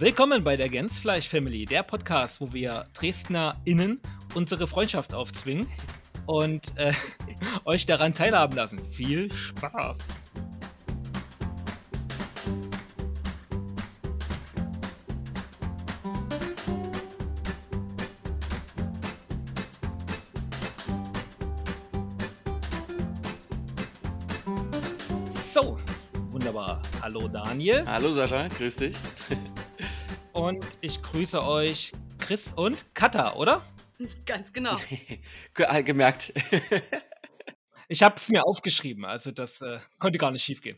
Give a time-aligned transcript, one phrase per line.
[0.00, 4.00] Willkommen bei der Gänsfleisch Family, der Podcast, wo wir DresdnerInnen
[4.32, 5.66] unsere Freundschaft aufzwingen
[6.24, 6.92] und äh,
[7.64, 8.78] euch daran teilhaben lassen.
[8.92, 9.98] Viel Spaß!
[25.52, 25.76] So,
[26.30, 26.80] wunderbar.
[27.02, 28.96] Hallo Daniel Hallo Sascha, grüß dich.
[30.38, 33.66] und ich grüße euch Chris und Katha, oder?
[34.26, 34.76] Ganz genau.
[35.54, 36.32] Ge- Gemerkt.
[37.90, 40.76] Ich habe es mir aufgeschrieben, also das äh, konnte gar nicht schief gehen.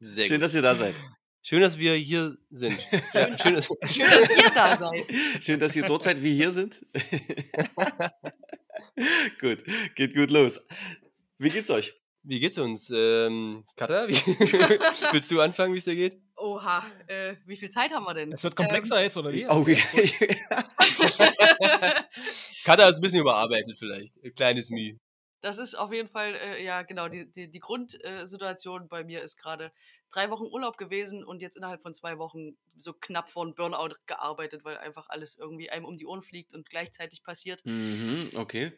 [0.00, 0.42] Sehr Schön, gut.
[0.42, 0.96] dass ihr da seid.
[1.42, 2.78] Schön, dass wir hier sind.
[3.12, 5.06] Schön, Schön, dass, schön, dass ihr da seid.
[5.40, 6.84] Schön, dass ihr dort seid, wie hier sind.
[9.40, 9.64] gut,
[9.94, 10.60] geht gut los.
[11.38, 11.94] Wie geht's euch?
[12.24, 12.90] wie geht's uns?
[12.94, 14.14] Ähm, Katha, wie,
[15.12, 16.20] willst du anfangen, wie es dir geht?
[16.44, 18.30] Oha, äh, wie viel Zeit haben wir denn?
[18.30, 19.46] Es wird komplexer jetzt, oder wie?
[19.46, 19.76] Oh, okay.
[22.66, 24.12] Katha ist ein bisschen überarbeitet vielleicht.
[24.22, 24.98] Ein kleines Mühe.
[25.40, 29.38] Das ist auf jeden Fall, äh, ja genau, die, die, die Grundsituation bei mir ist
[29.38, 29.72] gerade
[30.12, 33.94] drei Wochen Urlaub gewesen und jetzt innerhalb von zwei Wochen so knapp vor einem Burnout
[34.04, 37.64] gearbeitet, weil einfach alles irgendwie einem um die Ohren fliegt und gleichzeitig passiert.
[37.64, 38.72] mhm, okay.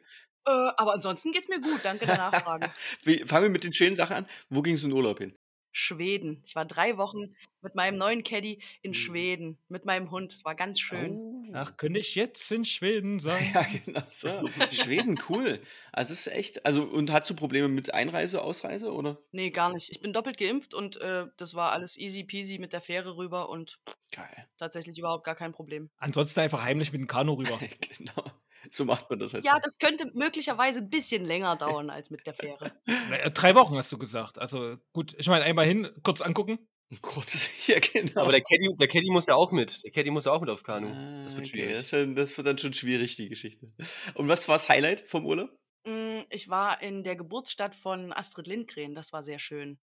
[0.47, 2.70] Äh, aber ansonsten geht's mir gut, danke der Nachfrage.
[3.03, 4.28] Wie, fangen wir mit den schönen Sachen an.
[4.50, 5.37] Wo ging's in Urlaub hin?
[5.77, 6.42] Schweden.
[6.46, 8.94] Ich war drei Wochen mit meinem neuen Caddy in Mhm.
[8.94, 10.32] Schweden, mit meinem Hund.
[10.32, 11.10] Es war ganz schön.
[11.12, 11.44] Oh.
[11.52, 13.50] Ach, könnte ich jetzt in Schweden sein?
[13.55, 14.28] Ja, genau so.
[14.72, 15.60] Schweden, cool.
[15.92, 19.19] Also das ist echt, also und hast du Probleme mit Einreise, Ausreise, oder?
[19.32, 19.91] Nee, gar nicht.
[19.91, 23.50] Ich bin doppelt geimpft und äh, das war alles easy peasy mit der Fähre rüber
[23.50, 23.78] und
[24.12, 24.48] Geil.
[24.56, 25.91] tatsächlich überhaupt gar kein Problem.
[25.98, 27.58] Ansonsten einfach heimlich mit dem Kanu rüber.
[27.98, 28.24] genau.
[28.72, 29.45] So macht man das halt.
[29.45, 32.72] Ja, das könnte möglicherweise ein bisschen länger dauern als mit der Fähre.
[32.86, 34.39] Naja, drei Wochen hast du gesagt.
[34.39, 36.59] Also gut, ich meine, einmal hin, kurz angucken.
[37.03, 38.20] Kurz, ja, genau.
[38.22, 39.83] Aber der Caddy, der Caddy muss ja auch mit.
[39.83, 40.87] Der Caddy muss ja auch mit aufs Kanu.
[41.25, 41.77] Das wird Ah, okay, schwierig.
[41.78, 43.72] Das, schon, das wird dann schon schwierig, die Geschichte.
[44.14, 45.50] Und was war das Highlight vom Urlaub?
[45.84, 48.94] Mm, Ich war in der Geburtsstadt von Astrid Lindgren.
[48.94, 49.81] Das war sehr schön.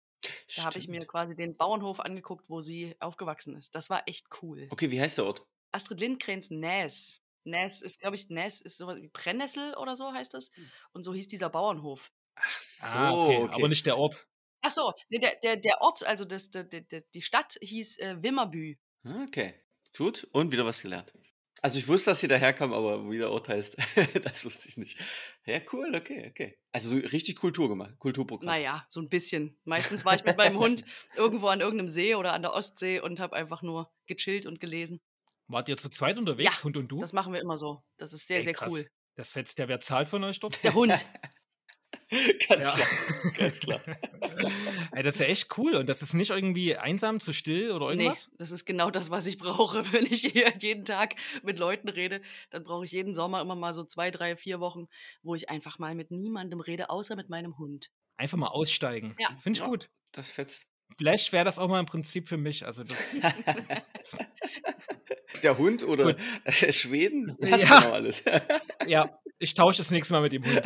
[0.57, 3.73] Da habe ich mir quasi den Bauernhof angeguckt, wo sie aufgewachsen ist.
[3.75, 4.67] Das war echt cool.
[4.69, 5.45] Okay, wie heißt der Ort?
[5.71, 7.21] Astrid Lindgrens Näs.
[7.43, 10.51] Näs ist, glaube ich, Näs ist sowas wie Brennnessel oder so heißt das.
[10.91, 12.11] Und so hieß dieser Bauernhof.
[12.35, 13.37] Ach so, ah, okay.
[13.43, 13.53] okay.
[13.55, 14.27] Aber nicht der Ort.
[14.61, 18.21] Ach so, nee, der, der, der Ort, also das, der, der, die Stadt hieß äh,
[18.21, 18.75] Wimmerbü.
[19.03, 19.55] Okay,
[19.97, 20.27] gut.
[20.31, 21.13] Und wieder was gelernt.
[21.61, 23.75] Also ich wusste, dass ihr daherkam, aber wie der Ort heißt,
[24.23, 24.97] das wusste ich nicht.
[25.45, 26.57] Ja, cool, okay, okay.
[26.71, 28.47] Also so richtig Kultur gemacht, Kulturprogramm.
[28.47, 29.59] Naja, so ein bisschen.
[29.65, 30.85] Meistens war ich mit meinem Hund
[31.15, 35.01] irgendwo an irgendeinem See oder an der Ostsee und habe einfach nur gechillt und gelesen.
[35.49, 36.99] Wart ihr zu zweit unterwegs, Ja, Hund und du?
[36.99, 37.83] Das machen wir immer so.
[37.97, 38.71] Das ist sehr, Ey, sehr krass.
[38.71, 38.87] cool.
[39.15, 40.63] Das fetzt ja, wer zahlt von euch dort?
[40.63, 40.91] Der Hund.
[42.47, 42.71] ganz Ja.
[42.71, 42.87] klar,
[43.37, 43.81] ganz klar.
[44.93, 45.75] Ey, das ist ja echt cool.
[45.75, 48.29] Und das ist nicht irgendwie einsam, zu still oder Nee, irgendwas?
[48.37, 49.83] das ist genau das, was ich brauche.
[49.91, 52.21] Wenn ich hier jeden Tag mit Leuten rede,
[52.51, 54.87] dann brauche ich jeden Sommer immer mal so zwei, drei, vier Wochen,
[55.23, 57.89] wo ich einfach mal mit niemandem rede, außer mit meinem Hund.
[58.17, 59.15] Einfach mal aussteigen.
[59.19, 59.35] Ja.
[59.41, 59.67] Finde ich Ja.
[59.67, 59.89] gut.
[60.11, 60.67] Das fetzt.
[60.97, 62.65] Vielleicht wäre das auch mal im Prinzip für mich.
[62.65, 62.97] Also das,
[65.43, 66.17] Der Hund oder Gut.
[66.73, 67.37] Schweden?
[67.39, 67.79] Was Ja.
[67.79, 68.23] genau alles?
[68.87, 70.61] ja, ich tausche das nächste Mal mit dem Hund.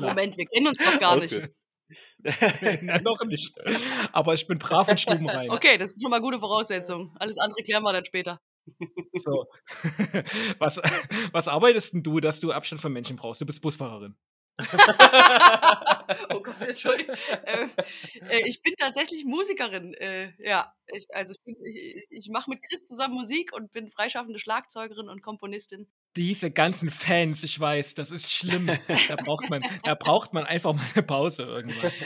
[0.00, 1.34] Moment, wir kennen uns doch gar nicht.
[1.34, 1.48] Okay.
[2.82, 3.52] Na, noch nicht.
[4.12, 5.50] Aber ich bin brav und stubenrein.
[5.50, 7.14] Okay, das ist schon mal gute Voraussetzung.
[7.18, 8.40] Alles andere klären wir dann später.
[9.18, 9.46] So.
[10.58, 10.80] Was,
[11.32, 13.40] was arbeitest denn du, dass du Abstand von Menschen brauchst?
[13.40, 14.14] Du bist Busfahrerin.
[16.34, 17.14] oh Gott, Entschuldigung.
[17.44, 17.68] äh,
[18.28, 19.94] äh, ich bin tatsächlich Musikerin.
[19.94, 24.38] Äh, ja, ich, also ich, ich, ich, mache mit Chris zusammen Musik und bin freischaffende
[24.38, 25.88] Schlagzeugerin und Komponistin.
[26.16, 28.66] Diese ganzen Fans, ich weiß, das ist schlimm.
[29.08, 31.92] Da braucht man, da braucht man einfach mal eine Pause irgendwann.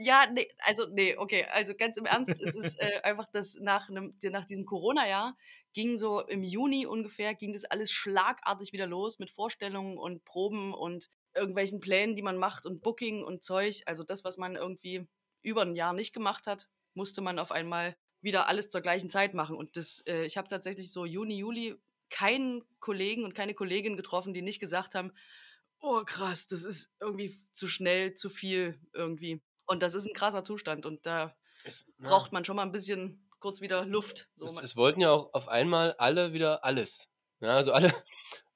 [0.00, 3.88] Ja, nee, also nee, okay, also ganz im Ernst, es ist äh, einfach das nach
[3.88, 5.36] einem, nach diesem Corona-Jahr
[5.72, 10.72] ging so im Juni ungefähr, ging das alles schlagartig wieder los mit Vorstellungen und Proben
[10.72, 13.82] und irgendwelchen Plänen, die man macht und Booking und Zeug.
[13.86, 15.06] Also das, was man irgendwie
[15.42, 19.34] über ein Jahr nicht gemacht hat, musste man auf einmal wieder alles zur gleichen Zeit
[19.34, 19.56] machen.
[19.56, 21.76] Und das, äh, ich habe tatsächlich so Juni, Juli
[22.10, 25.12] keinen Kollegen und keine Kollegin getroffen, die nicht gesagt haben,
[25.80, 29.40] oh krass, das ist irgendwie zu schnell, zu viel irgendwie.
[29.66, 33.28] Und das ist ein krasser Zustand und da Es, braucht man schon mal ein bisschen
[33.38, 34.28] kurz wieder Luft.
[34.36, 37.08] So es, es wollten ja auch auf einmal alle wieder alles.
[37.40, 37.94] Ja, also alle,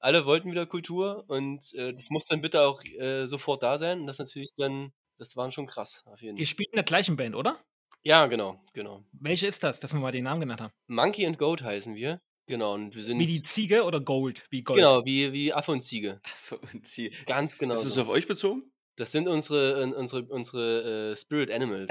[0.03, 4.01] alle wollten wieder Kultur und äh, das muss dann bitte auch äh, sofort da sein.
[4.01, 7.15] Und das natürlich dann, das waren schon krass, auf jeden Ihr spielt in der gleichen
[7.15, 7.57] Band, oder?
[8.03, 9.05] Ja, genau, genau.
[9.13, 10.73] Welche ist das, dass wir mal den Namen genannt haben?
[10.87, 12.21] Monkey and Goat heißen wir.
[12.47, 13.17] Genau, und wir sind.
[13.19, 14.45] Wie die Ziege oder Gold?
[14.49, 14.77] Wie Gold?
[14.77, 16.19] Genau, wie, wie Affe und Ziege.
[16.23, 17.13] Affe und Ziel.
[17.25, 17.75] Ganz genau.
[17.75, 18.01] Ist es so.
[18.01, 18.69] auf euch bezogen?
[18.97, 21.89] Das sind unsere, unsere, unsere äh, Spirit Animals.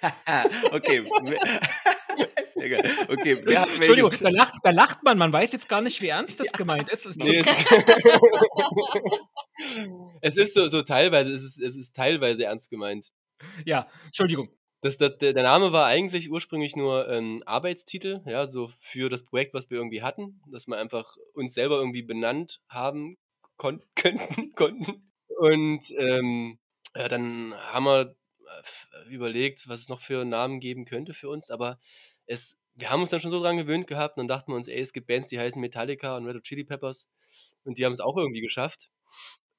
[0.72, 1.04] okay.
[2.60, 2.90] Sehr geil.
[3.08, 6.08] Okay, wer hat Entschuldigung, da lacht, da lacht man, man weiß jetzt gar nicht, wie
[6.08, 7.06] ernst das gemeint ist.
[7.06, 7.64] Es ist Nee, es,
[10.20, 13.08] es ist so, so teilweise, es ist, es ist teilweise ernst gemeint.
[13.64, 14.50] ja, Entschuldigung.
[14.82, 19.52] Das, das, der Name war eigentlich ursprünglich nur ein Arbeitstitel, ja, so für das Projekt,
[19.52, 23.18] was wir irgendwie hatten, dass wir einfach uns selber irgendwie benannt haben
[23.56, 25.10] kon könnten, konnten.
[25.38, 26.58] Und ähm,
[26.96, 28.16] ja, dann haben wir
[28.46, 31.78] äh, überlegt, was es noch für Namen geben könnte für uns, aber
[32.30, 34.68] es, wir haben uns dann schon so dran gewöhnt gehabt und dann dachten wir uns,
[34.68, 37.08] ey, es gibt Bands, die heißen Metallica und Red Hot Chili Peppers
[37.64, 38.88] und die haben es auch irgendwie geschafft.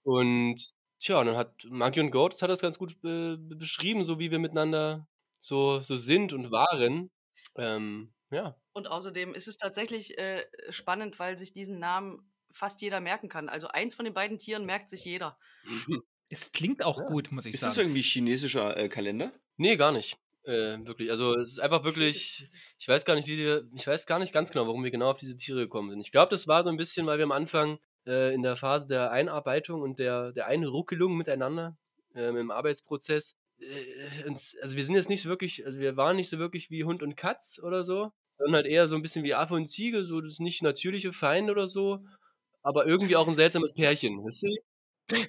[0.04, 4.06] Und tja, und dann hat Monkey und Goat, das hat das ganz gut äh, beschrieben,
[4.06, 5.08] so wie wir miteinander
[5.40, 7.12] so, so sind und waren.
[7.56, 8.58] Ähm, ja.
[8.74, 13.50] Und außerdem ist es tatsächlich äh, spannend, weil sich diesen Namen fast jeder merken kann.
[13.50, 15.38] Also eins von den beiden Tieren merkt sich jeder.
[16.34, 17.06] Es klingt auch Ja.
[17.06, 17.88] gut, muss ich Ist das sagen.
[17.90, 19.34] irgendwie chinesischer äh, Kalender?
[19.58, 20.18] Nee, gar nicht.
[20.44, 21.12] Äh, wirklich.
[21.12, 22.50] Also es ist einfach wirklich,
[22.80, 25.12] ich weiß gar nicht, wie wir, ich weiß gar nicht ganz genau, warum wir genau
[25.12, 26.02] auf diese Tiere gekommen sind.
[26.02, 27.78] Ich glaube, das war so ein bisschen, weil wir am Anfang
[28.08, 31.78] äh, in der Phase der Einarbeitung und der, der Einruckelung miteinander
[32.16, 36.16] ähm, im Arbeitsprozess, äh, uns, also wir sind jetzt nicht so wirklich, also wir waren
[36.16, 39.24] nicht so wirklich wie Hund und Katz oder so, sondern halt eher so ein bisschen
[39.24, 42.04] wie Affe und Ziege, so das nicht natürliche Feind oder so,
[42.64, 44.58] aber irgendwie auch ein seltsames Pärchen, wisst ihr?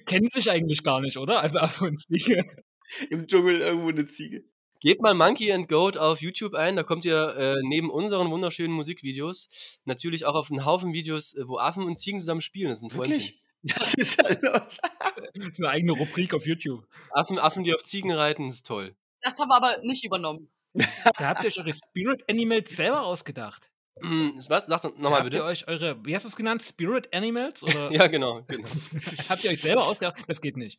[0.05, 1.41] Kennen sich eigentlich gar nicht, oder?
[1.41, 2.07] Also ab und zu.
[3.09, 4.43] Im Dschungel irgendwo eine Ziege.
[4.83, 8.73] Gebt mal Monkey and Goat auf YouTube ein, da kommt ihr äh, neben unseren wunderschönen
[8.73, 9.47] Musikvideos
[9.85, 12.69] natürlich auch auf einen Haufen Videos, äh, wo Affen und Ziegen zusammen spielen.
[12.69, 13.39] Das sind Wirklich?
[13.63, 14.79] Das ist halt los.
[14.81, 16.85] Das ist eine eigene Rubrik auf YouTube.
[17.11, 18.93] Affen, Affen, die auf Ziegen reiten, ist toll.
[19.21, 20.49] Das haben wir aber nicht übernommen.
[21.17, 23.69] Da habt ihr euch eure Spirit Animals selber ausgedacht.
[24.01, 24.65] Hm, Was?
[24.65, 25.43] Sag's nochmal habt ihr bitte.
[25.45, 26.61] euch eure, wie hast du es genannt?
[26.61, 27.63] Spirit Animals?
[27.63, 28.41] Oder Ja, genau.
[28.49, 28.67] genau.
[29.29, 30.21] habt ihr euch selber ausgedacht?
[30.27, 30.77] Das geht nicht.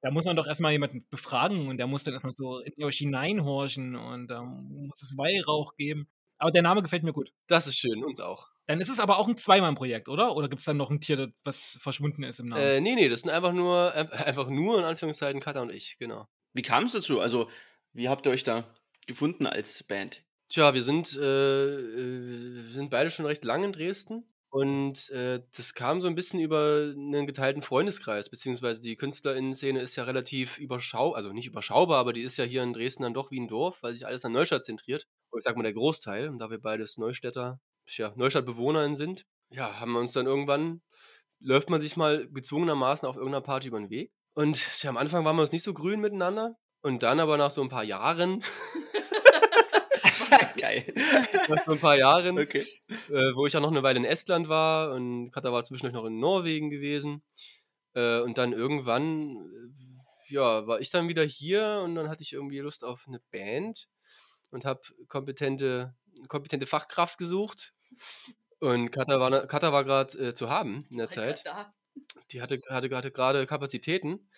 [0.00, 2.98] Da muss man doch erstmal jemanden befragen und der muss dann erstmal so in euch
[2.98, 6.08] hineinhorchen und da muss es Weihrauch geben.
[6.38, 7.32] Aber der Name gefällt mir gut.
[7.48, 8.48] Das ist schön, uns auch.
[8.66, 10.36] Dann ist es aber auch ein Zweimann-Projekt, oder?
[10.36, 12.62] Oder gibt es dann noch ein Tier, das- was verschwunden ist im Namen?
[12.62, 15.96] Äh, nee, nee, das sind einfach nur, äh, einfach nur in Anführungszeichen Katha und ich,
[15.98, 16.28] genau.
[16.54, 17.18] Wie kam es dazu?
[17.20, 17.48] Also,
[17.92, 18.64] wie habt ihr euch da
[19.06, 20.22] gefunden als Band?
[20.48, 25.42] Tja, wir sind, äh, äh, wir sind beide schon recht lang in Dresden und äh,
[25.56, 30.58] das kam so ein bisschen über einen geteilten Freundeskreis, beziehungsweise die KünstlerInnen-Szene ist ja relativ
[30.58, 33.48] überschaubar, also nicht überschaubar, aber die ist ja hier in Dresden dann doch wie ein
[33.48, 35.06] Dorf, weil sich alles an Neustadt zentriert.
[35.30, 39.80] Oder ich sag mal der Großteil, und da wir beides Neustädter, ja, Neustadt-BewohnerInnen sind, ja,
[39.80, 40.80] haben wir uns dann irgendwann,
[41.40, 44.12] läuft man sich mal gezwungenermaßen auf irgendeiner Party über den Weg.
[44.34, 46.56] Und tja, am Anfang waren wir uns nicht so grün miteinander.
[46.80, 48.42] Und dann aber nach so ein paar Jahren,
[50.60, 50.92] Geil.
[51.48, 52.66] nach so ein paar Jahren, Okay.
[52.88, 56.04] äh, wo ich ja noch eine Weile in Estland war und Katha war zwischendurch noch
[56.06, 57.22] in Norwegen gewesen.
[57.94, 59.36] Äh, und dann irgendwann,
[60.28, 63.20] äh, ja, war ich dann wieder hier und dann hatte ich irgendwie Lust auf eine
[63.30, 63.88] Band
[64.50, 65.94] und habe kompetente,
[66.28, 67.72] kompetente Fachkraft gesucht.
[68.60, 71.44] Und Katha war, Katha war gerade äh, zu haben in der Zeit.
[72.32, 74.28] Die hatte, hatte, hatte gerade Kapazitäten.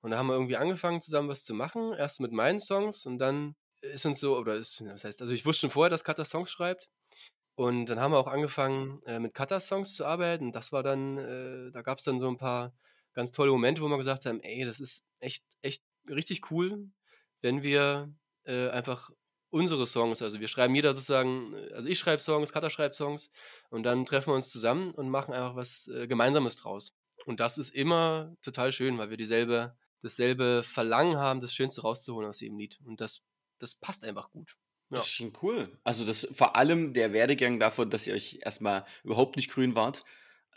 [0.00, 1.92] Und da haben wir irgendwie angefangen, zusammen was zu machen.
[1.92, 5.46] Erst mit meinen Songs und dann ist uns so, oder ist, das heißt, also ich
[5.46, 6.88] wusste schon vorher, dass Katha Songs schreibt.
[7.56, 10.46] Und dann haben wir auch angefangen, äh, mit Katas Songs zu arbeiten.
[10.46, 12.74] Und das war dann, äh, da gab es dann so ein paar
[13.14, 16.90] ganz tolle Momente, wo wir gesagt haben, ey, das ist echt, echt richtig cool,
[17.40, 18.12] wenn wir
[18.44, 19.10] äh, einfach
[19.50, 23.30] unsere Songs, also wir schreiben jeder sozusagen, äh, also ich schreibe Songs, Kata schreibt Songs
[23.70, 26.94] und dann treffen wir uns zusammen und machen einfach was äh, Gemeinsames draus.
[27.24, 32.28] Und das ist immer total schön, weil wir dieselbe, dasselbe Verlangen haben, das Schönste rauszuholen
[32.28, 32.78] aus jedem Lied.
[32.84, 33.22] Und das,
[33.58, 34.56] das passt einfach gut.
[34.90, 34.98] Ja.
[34.98, 35.76] Das ist schon cool.
[35.82, 40.04] Also, das vor allem der Werdegang davon, dass ihr euch erstmal überhaupt nicht grün wart,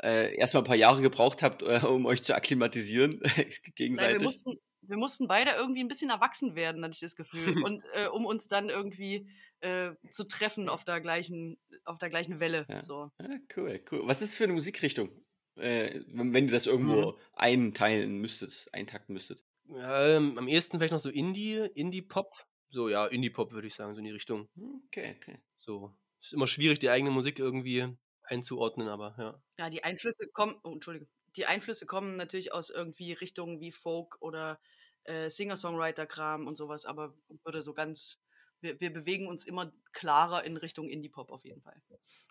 [0.02, 4.20] äh, erstmal ein paar Jahre gebraucht habt, äh, um euch zu akklimatisieren, Nein, gegenseitig.
[4.20, 7.64] wir mussten, wir mussten beide irgendwie ein bisschen erwachsen werden, hatte ich das Gefühl.
[7.66, 9.28] Und äh, um uns dann irgendwie
[9.62, 12.66] äh, zu treffen auf der gleichen, auf der gleichen Welle.
[12.70, 12.84] Ja.
[12.84, 13.12] So.
[13.18, 14.02] Ah, cool, cool.
[14.06, 15.10] Was ist für eine Musikrichtung,
[15.56, 19.44] äh, wenn, wenn ihr das irgendwo einteilen müsstet, eintakten müsstet?
[19.72, 22.48] Ja, ähm, am ehesten vielleicht noch so Indie, Indie-Pop.
[22.72, 24.48] So, ja, Indie-Pop würde ich sagen, so in die Richtung.
[24.88, 25.40] Okay, okay.
[25.58, 25.96] So.
[26.22, 29.42] Ist immer schwierig, die eigene Musik irgendwie einzuordnen, aber ja.
[29.58, 31.08] Ja, die Einflüsse kommen, oh, Entschuldige.
[31.36, 34.60] Die Einflüsse kommen natürlich aus irgendwie Richtungen wie Folk oder
[35.04, 38.20] äh, Singer-Songwriter-Kram und sowas, aber würde so ganz,
[38.62, 41.82] wir, wir bewegen uns immer klarer in Richtung Indie-Pop auf jeden Fall.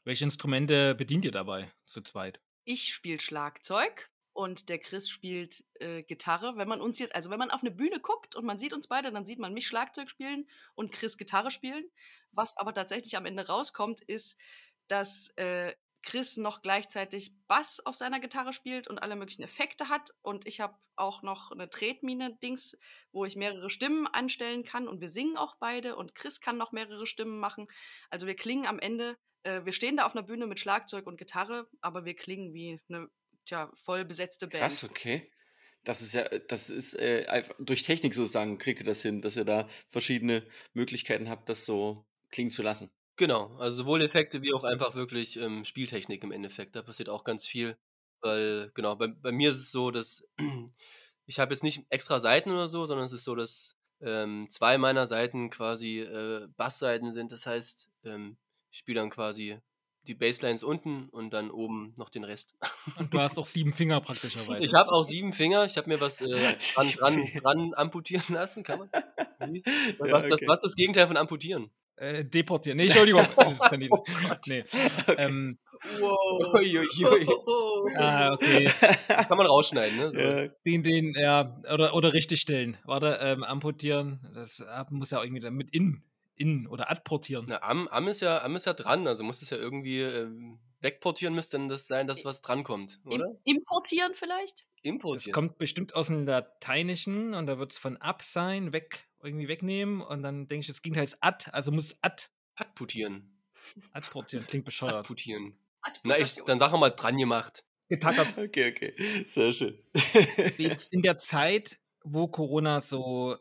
[0.04, 2.40] Welche Instrumente bedient ihr dabei zu zweit?
[2.64, 6.56] Ich spiele Schlagzeug und der Chris spielt äh, Gitarre.
[6.56, 8.86] Wenn man uns jetzt, also wenn man auf eine Bühne guckt und man sieht uns
[8.86, 11.84] beide, dann sieht man mich Schlagzeug spielen und Chris Gitarre spielen.
[12.30, 14.38] Was aber tatsächlich am Ende rauskommt, ist,
[14.86, 20.14] dass äh, Chris noch gleichzeitig Bass auf seiner Gitarre spielt und alle möglichen Effekte hat.
[20.22, 22.78] Und ich habe auch noch eine Tretmine-Dings,
[23.10, 24.86] wo ich mehrere Stimmen anstellen kann.
[24.86, 25.96] Und wir singen auch beide.
[25.96, 27.66] Und Chris kann noch mehrere Stimmen machen.
[28.08, 31.16] Also wir klingen am Ende, äh, wir stehen da auf einer Bühne mit Schlagzeug und
[31.16, 33.08] Gitarre, aber wir klingen wie eine
[33.48, 34.62] tja, voll besetzte Band.
[34.62, 35.30] Krass, okay.
[35.84, 39.36] Das ist ja, das ist äh, einfach durch Technik sozusagen, kriegt ihr das hin, dass
[39.36, 42.90] ihr da verschiedene Möglichkeiten habt, das so klingen zu lassen.
[43.16, 46.76] Genau, also sowohl Effekte wie auch einfach wirklich ähm, Spieltechnik im Endeffekt.
[46.76, 47.76] Da passiert auch ganz viel.
[48.20, 50.24] Weil, genau, bei, bei mir ist es so, dass
[51.26, 54.78] ich habe jetzt nicht extra Seiten oder so, sondern es ist so, dass ähm, zwei
[54.78, 57.32] meiner Seiten quasi äh, Bassseiten sind.
[57.32, 58.36] Das heißt, ähm,
[58.70, 59.58] ich spiele dann quasi
[60.08, 62.56] die Basslines unten und dann oben noch den Rest.
[62.98, 64.64] Und du hast auch sieben Finger praktischerweise.
[64.64, 65.66] Ich habe auch sieben Finger.
[65.66, 66.26] Ich habe mir was äh,
[66.74, 69.52] dran, dran, dran amputieren lassen, kann man?
[69.52, 69.62] Wie?
[69.98, 70.48] Was, Ja, das, okay.
[70.48, 71.70] was ist das Gegenteil von amputieren?
[71.96, 72.76] Äh, deportieren.
[72.76, 73.26] Nee, Entschuldigung.
[73.36, 74.46] Das kann ich nicht.
[74.46, 74.64] Nee.
[75.16, 75.58] Ähm,
[76.00, 76.54] Wow.
[76.54, 77.28] Uiuiui.
[77.96, 78.68] ah, okay.
[79.08, 80.08] Das kann man rausschneiden, ne?
[80.08, 80.18] So.
[80.18, 82.76] Ja, Den, den, ja, oder, oder richtig stellen.
[82.84, 86.02] Warte, ähm, amputieren, das äh, muss ja irgendwie damit in,
[86.38, 87.44] in oder adportieren.
[87.48, 90.58] Na, am, am, ist ja, am ist ja dran, also muss es ja irgendwie ähm,
[90.80, 93.36] wegportieren, müsste dann das sein, dass was drankommt, Im, oder?
[93.44, 94.66] importieren vielleicht?
[94.76, 95.32] Das Importieren.
[95.32, 100.00] kommt bestimmt aus dem Lateinischen und da wird es von ab sein, weg, irgendwie wegnehmen
[100.00, 103.38] und dann denke ich, das Gegenteil ist ad, also muss ad, Adputieren.
[103.92, 104.46] adportieren.
[104.46, 104.94] Klingt bescheuert.
[104.94, 105.58] Adputieren.
[106.02, 107.64] Na, ich, dann sag mal dran gemacht.
[107.88, 108.28] Getackert.
[108.36, 109.24] Okay, okay.
[109.26, 109.78] Sehr schön.
[110.58, 113.36] Jetzt in der Zeit, wo Corona so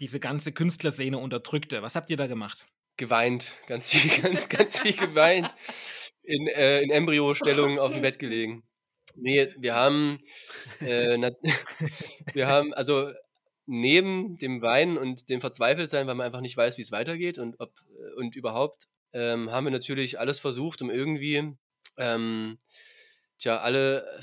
[0.00, 2.66] diese ganze Künstlerszene unterdrückte, was habt ihr da gemacht?
[2.96, 3.54] Geweint.
[3.66, 5.50] Ganz viel, ganz, ganz viel geweint.
[6.22, 8.62] In, äh, in Embryo-Stellung auf dem Bett gelegen.
[9.14, 10.20] Nee, wir haben,
[10.80, 11.30] äh, na,
[12.34, 13.10] wir haben, also
[13.66, 17.58] neben dem Weinen und dem Verzweifeltsein, weil man einfach nicht weiß, wie es weitergeht und
[17.60, 21.54] ob äh, und überhaupt, ähm, haben wir natürlich alles versucht, um irgendwie
[21.96, 22.58] ähm,
[23.38, 24.20] tja, alle,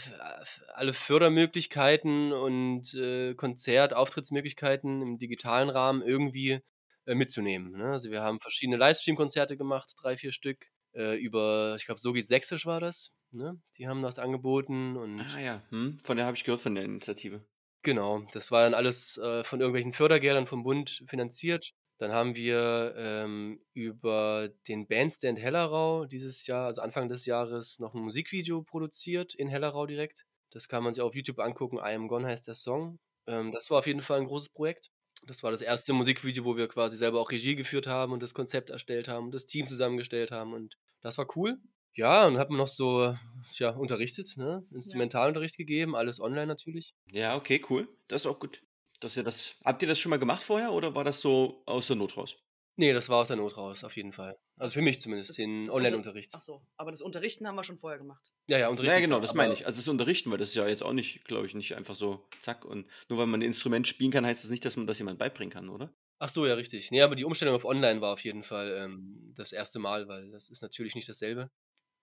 [0.74, 6.60] alle Fördermöglichkeiten und äh, Konzert, Auftrittsmöglichkeiten im digitalen Rahmen irgendwie
[7.06, 7.72] äh, mitzunehmen.
[7.72, 7.92] Ne?
[7.92, 12.28] Also wir haben verschiedene Livestream-Konzerte gemacht, drei, vier Stück, äh, über, ich glaube, so geht
[12.28, 13.12] Sächsisch war das.
[13.32, 13.60] Ne?
[13.78, 16.00] Die haben das angeboten und Ah ja, hm?
[16.04, 17.46] von der habe ich gehört, von der Initiative.
[17.84, 21.74] Genau, das war dann alles äh, von irgendwelchen Fördergeldern vom Bund finanziert.
[21.98, 27.94] Dann haben wir ähm, über den Bandstand Hellerau dieses Jahr, also Anfang des Jahres, noch
[27.94, 30.26] ein Musikvideo produziert in Hellerau direkt.
[30.52, 31.78] Das kann man sich auf YouTube angucken.
[31.78, 33.00] I Am Gone heißt der Song.
[33.28, 34.92] Ähm, das war auf jeden Fall ein großes Projekt.
[35.26, 38.34] Das war das erste Musikvideo, wo wir quasi selber auch Regie geführt haben und das
[38.34, 40.54] Konzept erstellt haben und das Team zusammengestellt haben.
[40.54, 41.58] Und das war cool.
[41.94, 43.16] Ja, und hat man noch so
[43.54, 44.66] ja, unterrichtet, ne?
[44.72, 46.94] Instrumentalunterricht gegeben, alles online natürlich.
[47.10, 47.88] Ja, okay, cool.
[48.10, 48.62] Das ist auch gut.
[49.00, 51.88] Dass ihr das, habt ihr das schon mal gemacht vorher oder war das so aus
[51.88, 52.38] der Not raus?
[52.78, 54.36] Nee, das war aus der Not raus, auf jeden Fall.
[54.58, 56.32] Also für mich zumindest, Das- den Online-Unterricht.
[56.34, 58.34] Ach so, aber das Unterrichten haben wir schon vorher gemacht.
[58.48, 58.92] Ja, ja, Unterricht.
[58.92, 59.66] Ja, genau, das meine ich.
[59.66, 62.28] Also das Unterrichten, weil das ist ja jetzt auch nicht, glaube ich, nicht einfach so
[62.42, 65.00] zack und nur weil man ein Instrument spielen kann, heißt das nicht, dass man das
[65.00, 65.94] jemand beibringen kann, oder?
[66.20, 66.92] Ach so, ja, richtig.
[66.92, 70.32] Nee, aber die Umstellung auf Online war auf jeden Fall ähm, das erste Mal, weil
[70.32, 71.50] das ist natürlich nicht dasselbe.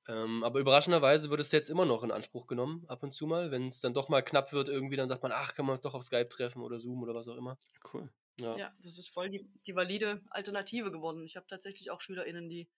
[0.08, 3.50] Ähm, aber überraschenderweise wird es jetzt immer noch in Anspruch genommen, ab und zu mal.
[3.50, 5.82] Wenn es dann doch mal knapp wird, irgendwie, dann sagt man, ach, kann man uns
[5.82, 7.58] doch auf Skype treffen oder Zoom oder was auch immer.
[7.92, 8.10] Cool.
[8.40, 8.56] Ja.
[8.56, 11.24] Ja, das ist voll die, die valide Alternative geworden.
[11.26, 12.68] Ich habe tatsächlich auch SchülerInnen, die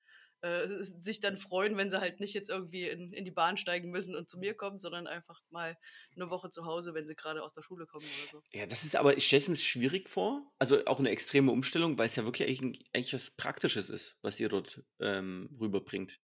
[0.44, 3.90] äh, sich dann freuen, wenn sie halt nicht jetzt irgendwie in, in die Bahn steigen
[3.90, 5.78] müssen und zu mir kommen, sondern einfach mal
[6.14, 8.42] eine Woche zu Hause, wenn sie gerade aus der Schule kommen oder so.
[8.52, 10.42] Ja, das ist aber, ich stelle es mir schwierig vor.
[10.58, 14.38] Also auch eine extreme Umstellung, weil es ja wirklich eigentlich, eigentlich was Praktisches ist, was
[14.38, 16.20] ihr dort ähm, rüberbringt.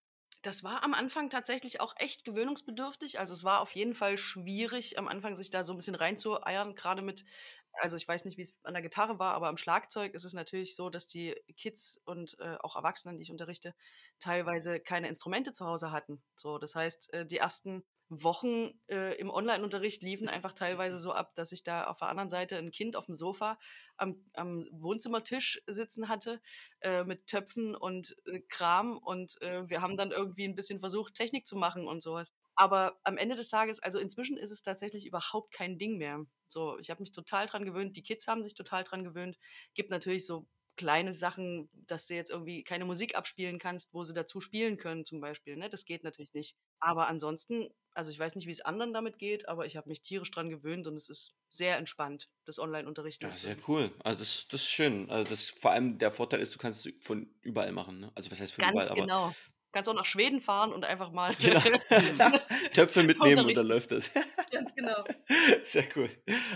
[0.46, 3.18] Das war am Anfang tatsächlich auch echt gewöhnungsbedürftig.
[3.18, 6.76] Also es war auf jeden Fall schwierig, am Anfang sich da so ein bisschen reinzueiern,
[6.76, 7.24] gerade mit,
[7.72, 10.34] also ich weiß nicht, wie es an der Gitarre war, aber am Schlagzeug ist es
[10.34, 13.74] natürlich so, dass die Kids und äh, auch Erwachsenen, die ich unterrichte,
[14.20, 16.22] teilweise keine Instrumente zu Hause hatten.
[16.36, 21.34] So, das heißt, äh, die ersten Wochen äh, im Online-Unterricht liefen einfach teilweise so ab,
[21.34, 23.58] dass ich da auf der anderen Seite ein Kind auf dem Sofa
[23.96, 26.40] am, am Wohnzimmertisch sitzen hatte
[26.80, 31.14] äh, mit Töpfen und äh, Kram und äh, wir haben dann irgendwie ein bisschen versucht,
[31.14, 32.32] Technik zu machen und sowas.
[32.54, 36.24] Aber am Ende des Tages, also inzwischen ist es tatsächlich überhaupt kein Ding mehr.
[36.48, 39.36] So, ich habe mich total dran gewöhnt, die Kids haben sich total dran gewöhnt.
[39.74, 44.14] Gibt natürlich so kleine Sachen, dass du jetzt irgendwie keine Musik abspielen kannst, wo sie
[44.14, 45.56] dazu spielen können, zum Beispiel.
[45.56, 45.70] Ne?
[45.70, 46.56] Das geht natürlich nicht.
[46.80, 50.02] Aber ansonsten, also ich weiß nicht, wie es anderen damit geht, aber ich habe mich
[50.02, 53.26] tierisch dran gewöhnt und es ist sehr entspannt, das Online-Unterrichten.
[53.26, 53.90] Ja, sehr cool.
[54.04, 55.10] Also das, das ist schön.
[55.10, 58.00] Also das vor allem der Vorteil ist, du kannst es von überall machen.
[58.00, 58.12] Ne?
[58.14, 59.32] Also was heißt von Ganz überall, aber genau.
[59.72, 61.36] Kannst auch nach Schweden fahren und einfach mal.
[61.38, 62.30] Genau.
[62.72, 64.10] Töpfe mitnehmen und dann läuft das.
[64.50, 65.04] Ganz genau.
[65.62, 66.08] Sehr cool.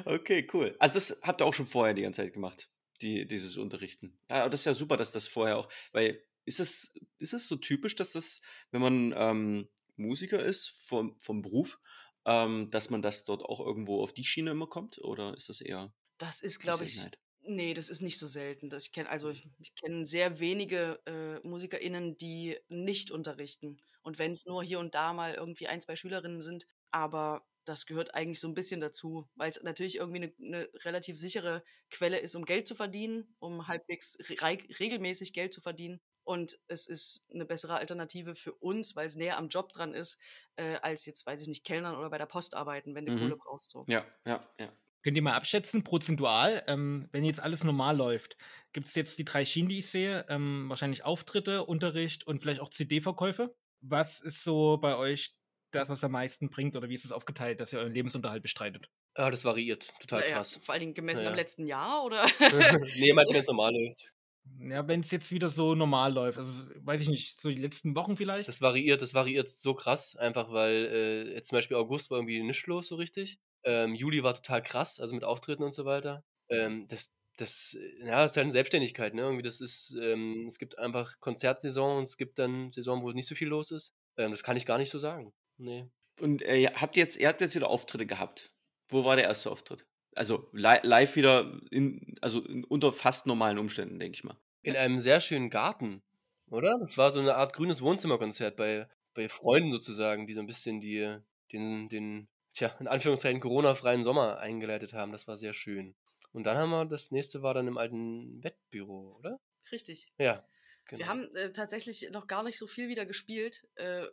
[0.06, 0.74] Okay, cool.
[0.78, 2.70] Also das habt ihr auch schon vorher die ganze Zeit gemacht,
[3.02, 4.18] die, dieses Unterrichten.
[4.30, 7.46] Ja, aber das ist ja super, dass das vorher auch, weil ist es, ist es
[7.46, 8.40] so typisch, dass das,
[8.70, 11.78] wenn man ähm, Musiker ist vom, vom Beruf,
[12.24, 14.98] ähm, dass man das dort auch irgendwo auf die Schiene immer kommt?
[14.98, 17.00] Oder ist das eher Das ist, glaube ich,
[17.42, 18.70] nee, das ist nicht so selten.
[18.70, 23.78] Das ich kenne, also ich, ich kenne sehr wenige äh, MusikerInnen, die nicht unterrichten.
[24.02, 27.86] Und wenn es nur hier und da mal irgendwie ein, zwei Schülerinnen sind, aber das
[27.86, 32.18] gehört eigentlich so ein bisschen dazu, weil es natürlich irgendwie eine, eine relativ sichere Quelle
[32.18, 36.00] ist, um Geld zu verdienen, um halbwegs re regelmäßig Geld zu verdienen.
[36.24, 40.18] Und es ist eine bessere Alternative für uns, weil es näher am Job dran ist,
[40.56, 43.36] äh, als jetzt, weiß ich nicht, Kellnern oder bei der Post arbeiten, wenn du Kohle
[43.36, 43.36] Mhm.
[43.36, 43.70] brauchst.
[43.70, 43.88] So.
[43.88, 44.72] Ja, ja, ja.
[45.02, 48.36] Könnt ihr mal abschätzen, prozentual, ähm, wenn jetzt alles normal läuft,
[48.74, 52.60] gibt es jetzt die drei Schienen, die ich sehe, ähm, wahrscheinlich Auftritte, Unterricht und vielleicht
[52.60, 53.56] auch CD-Verkäufe.
[53.80, 55.38] Was ist so bei euch
[55.70, 58.88] das, was am meisten bringt oder wie ist es aufgeteilt, dass ihr euren Lebensunterhalt bestreitet?
[59.16, 59.92] Ja, das variiert.
[60.00, 60.60] Total Ja, ja, krass.
[60.62, 62.26] vor allen Dingen gemessen Ja, am letzten Jahr, oder?
[62.98, 64.12] nee, meinst du, wenn es normal läuft?
[64.58, 67.94] Ja, wenn es jetzt wieder so normal läuft, also weiß ich nicht, so die letzten
[67.94, 68.48] Wochen vielleicht?
[68.48, 72.42] Das variiert, das variiert so krass, einfach weil äh, jetzt zum Beispiel August war irgendwie
[72.42, 73.38] nichts los so richtig.
[73.64, 76.24] Ähm, Juli war total krass, also mit Auftritten und so weiter.
[76.48, 79.22] Ähm, das, das, äh, ja, das ist halt eine Selbstständigkeit, ne?
[79.22, 83.28] Irgendwie, das ist, ähm, es gibt einfach Konzertsaison und es gibt dann Saison, wo nicht
[83.28, 83.94] so viel los ist.
[84.16, 85.32] Ähm, das kann ich gar nicht so sagen.
[85.60, 85.86] Nee.
[86.20, 88.52] Und äh, ja, habt ihr jetzt, ihr habt jetzt wieder Auftritte gehabt.
[88.88, 89.86] Wo war der erste Auftritt?
[90.14, 94.36] Also li live wieder, in, also in, unter fast normalen Umständen, denke ich mal.
[94.62, 96.02] In einem sehr schönen Garten,
[96.50, 96.78] oder?
[96.80, 100.80] Das war so eine Art grünes Wohnzimmerkonzert bei, bei Freunden sozusagen, die so ein bisschen
[100.80, 101.18] die,
[101.52, 105.12] den, den, tja, in Anführungszeichen Corona-freien Sommer eingeleitet haben.
[105.12, 105.94] Das war sehr schön.
[106.32, 109.40] Und dann haben wir, das nächste war dann im alten Wettbüro, oder?
[109.70, 110.12] Richtig.
[110.18, 110.44] Ja,
[110.88, 111.10] Wir genau.
[111.10, 114.06] haben äh, tatsächlich noch gar nicht so viel wieder gespielt, äh,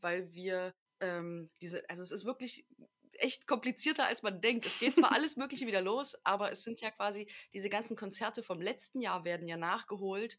[0.00, 2.66] weil wir ähm, diese, also es ist wirklich
[3.18, 4.66] echt komplizierter, als man denkt.
[4.66, 8.42] Es geht zwar alles Mögliche wieder los, aber es sind ja quasi diese ganzen Konzerte
[8.42, 10.38] vom letzten Jahr werden ja nachgeholt.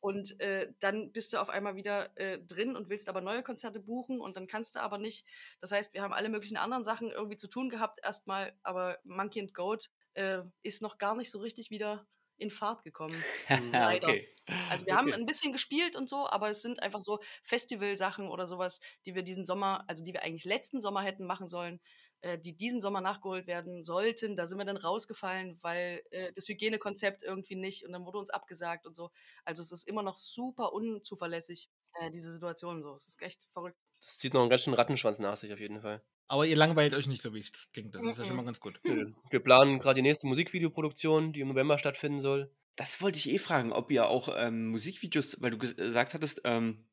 [0.00, 3.78] Und äh, dann bist du auf einmal wieder äh, drin und willst aber neue Konzerte
[3.78, 5.24] buchen und dann kannst du aber nicht.
[5.60, 9.40] Das heißt, wir haben alle möglichen anderen Sachen irgendwie zu tun gehabt erstmal, aber Monkey
[9.40, 12.04] and Goat äh, ist noch gar nicht so richtig wieder
[12.42, 13.16] in Fahrt gekommen.
[13.72, 14.08] Leider.
[14.08, 14.28] okay.
[14.70, 15.20] Also wir haben okay.
[15.20, 19.22] ein bisschen gespielt und so, aber es sind einfach so Festivalsachen oder sowas, die wir
[19.22, 21.80] diesen Sommer, also die wir eigentlich letzten Sommer hätten machen sollen,
[22.22, 24.36] äh, die diesen Sommer nachgeholt werden sollten.
[24.36, 28.30] Da sind wir dann rausgefallen, weil äh, das Hygienekonzept irgendwie nicht und dann wurde uns
[28.30, 29.10] abgesagt und so.
[29.44, 31.68] Also es ist immer noch super unzuverlässig,
[32.00, 32.94] äh, diese Situation so.
[32.94, 33.76] Es ist echt verrückt.
[34.00, 36.02] Das zieht noch einen ganz schönen Rattenschwanz nach sich auf jeden Fall.
[36.28, 37.94] Aber ihr langweilt euch nicht so, wie es klingt.
[37.94, 38.80] Das ist ja schon mal ganz gut.
[38.82, 42.50] Wir planen gerade die nächste Musikvideoproduktion, die im November stattfinden soll.
[42.76, 46.40] Das wollte ich eh fragen, ob ihr auch ähm, Musikvideos, weil du ges- gesagt hattest,
[46.44, 46.88] ähm,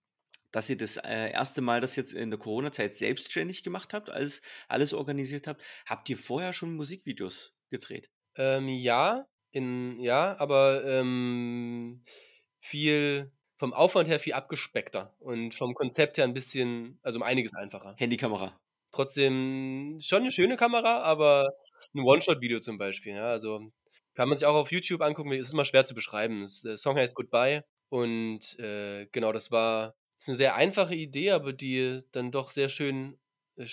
[0.51, 4.41] dass ihr das äh, erste Mal das jetzt in der Corona-Zeit selbstständig gemacht habt, alles,
[4.67, 5.63] alles organisiert habt.
[5.85, 8.11] Habt ihr vorher schon Musikvideos gedreht?
[8.35, 12.03] Ähm, ja, in, ja, aber ähm,
[12.59, 17.53] viel vom Aufwand her viel abgespeckter und vom Konzept her ein bisschen, also um einiges
[17.53, 17.95] einfacher.
[17.97, 18.59] Handykamera.
[18.91, 21.49] Trotzdem schon eine schöne Kamera, aber
[21.93, 23.13] ein One-Shot-Video zum Beispiel.
[23.13, 23.71] Ja, also
[24.15, 25.31] kann man sich auch auf YouTube angucken.
[25.33, 26.41] Es ist immer schwer zu beschreiben.
[26.41, 30.95] Das, der Song heißt Goodbye und äh, genau, das war das ist eine sehr einfache
[30.95, 33.17] Idee, aber die dann doch sehr schön,
[33.55, 33.65] äh,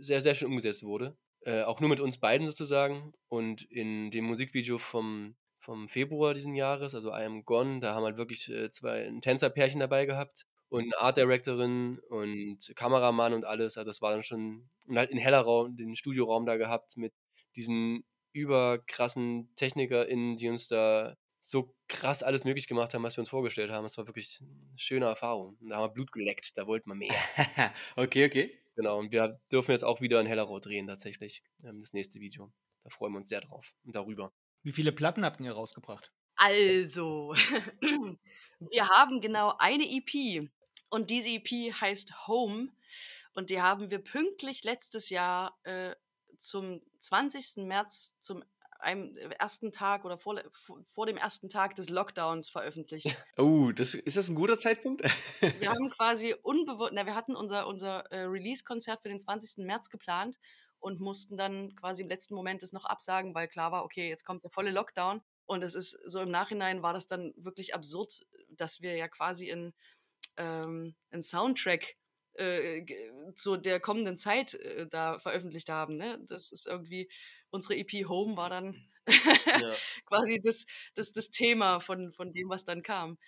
[0.00, 1.16] sehr, sehr schön umgesetzt wurde.
[1.44, 3.12] Äh, auch nur mit uns beiden sozusagen.
[3.28, 8.04] Und in dem Musikvideo vom, vom Februar diesen Jahres, also I Am Gone, da haben
[8.04, 13.76] halt wirklich äh, zwei Tänzerpärchen dabei gehabt und eine Art Directorin und Kameramann und alles.
[13.78, 17.12] Also das war dann schon und halt in heller Raum, den Studioraum da gehabt mit
[17.56, 23.28] diesen überkrassen TechnikerInnen, die uns da so krass alles möglich gemacht haben, was wir uns
[23.28, 23.84] vorgestellt haben.
[23.84, 25.56] Das war wirklich eine schöne Erfahrung.
[25.60, 27.14] Und da haben wir Blut geleckt, da wollten wir mehr.
[27.96, 28.58] okay, okay.
[28.74, 31.42] Genau, und wir dürfen jetzt auch wieder in Hellerau drehen, tatsächlich.
[31.62, 32.52] Ähm, das nächste Video.
[32.84, 34.32] Da freuen wir uns sehr drauf und darüber.
[34.62, 36.12] Wie viele Platten habt ihr rausgebracht?
[36.36, 37.34] Also,
[38.60, 40.48] wir haben genau eine EP
[40.88, 42.68] und diese EP heißt Home
[43.34, 45.94] und die haben wir pünktlich letztes Jahr äh,
[46.38, 47.64] zum 20.
[47.66, 48.42] März, zum
[48.80, 53.06] einem ersten Tag oder vor, vor- vor dem ersten Tag des Lockdowns veröffentlicht.
[53.36, 55.02] Oh, das, ist das ein guter Zeitpunkt?
[55.60, 59.64] Wir haben quasi unbewusst, na, wir hatten unser, unser äh, Release-Konzert für den 20.
[59.64, 60.36] März geplant
[60.82, 64.24] und mussten dann quasi im letzten Moment es noch absagen, weil klar war, okay, jetzt
[64.24, 65.22] kommt der volle Lockdown.
[65.46, 69.48] Und es ist so im Nachhinein war das dann wirklich absurd, dass wir ja quasi
[69.48, 69.74] in
[70.36, 71.96] ähm, einen Soundtrack
[72.34, 72.84] äh,
[73.34, 75.96] zu der kommenden Zeit äh, da veröffentlicht haben.
[75.96, 76.18] Ne?
[76.28, 77.10] Das ist irgendwie,
[77.50, 79.72] unsere EP Home war dann Ja.
[80.06, 83.18] quasi das, das, das Thema von, von dem, was dann kam.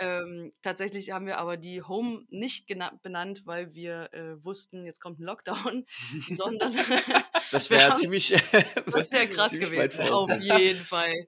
[0.00, 5.20] Ähm, tatsächlich haben wir aber die Home nicht benannt, weil wir äh, wussten, jetzt kommt
[5.20, 5.86] ein Lockdown,
[6.28, 6.74] sondern
[7.50, 8.28] Das wäre ziemlich.
[8.86, 10.08] das wäre krass ziemlich gewesen.
[10.08, 11.26] Auf jeden Fall.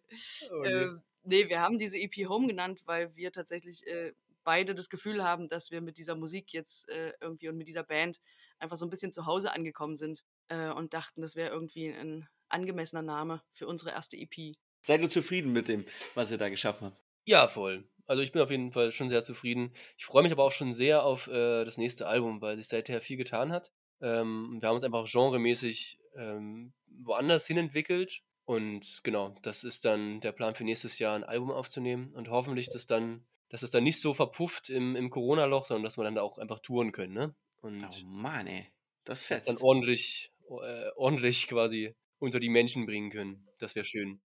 [0.51, 0.69] Oh, nee.
[0.69, 4.13] Ähm, nee, wir haben diese EP Home genannt, weil wir tatsächlich äh,
[4.45, 7.85] beide das Gefühl haben, dass wir mit dieser Musik jetzt äh, irgendwie und mit dieser
[7.85, 8.21] Band
[8.59, 12.29] einfach so ein bisschen zu Hause angekommen sind äh, und dachten, das wäre irgendwie ein
[12.49, 14.57] angemessener Name für unsere erste EP.
[14.85, 16.99] Seid ihr zufrieden mit dem, was ihr da geschaffen habt?
[17.25, 17.85] Ja, voll.
[18.07, 19.73] Also ich bin auf jeden Fall schon sehr zufrieden.
[19.97, 23.01] Ich freue mich aber auch schon sehr auf äh, das nächste Album, weil sich seither
[23.01, 23.73] viel getan hat.
[24.01, 28.23] Ähm, wir haben uns einfach genremäßig ähm, woanders hin entwickelt.
[28.45, 32.69] Und genau, das ist dann der Plan für nächstes Jahr, ein Album aufzunehmen und hoffentlich,
[32.69, 36.17] dass dann, dass es dann nicht so verpufft im, im Corona-Loch, sondern dass wir dann
[36.17, 37.35] da auch einfach touren können, ne?
[37.61, 38.67] Und Oh Mann, ey.
[39.05, 39.49] Das ist das fest.
[39.49, 43.49] dann ordentlich, äh, ordentlich quasi unter die Menschen bringen können.
[43.59, 44.21] Das wäre schön.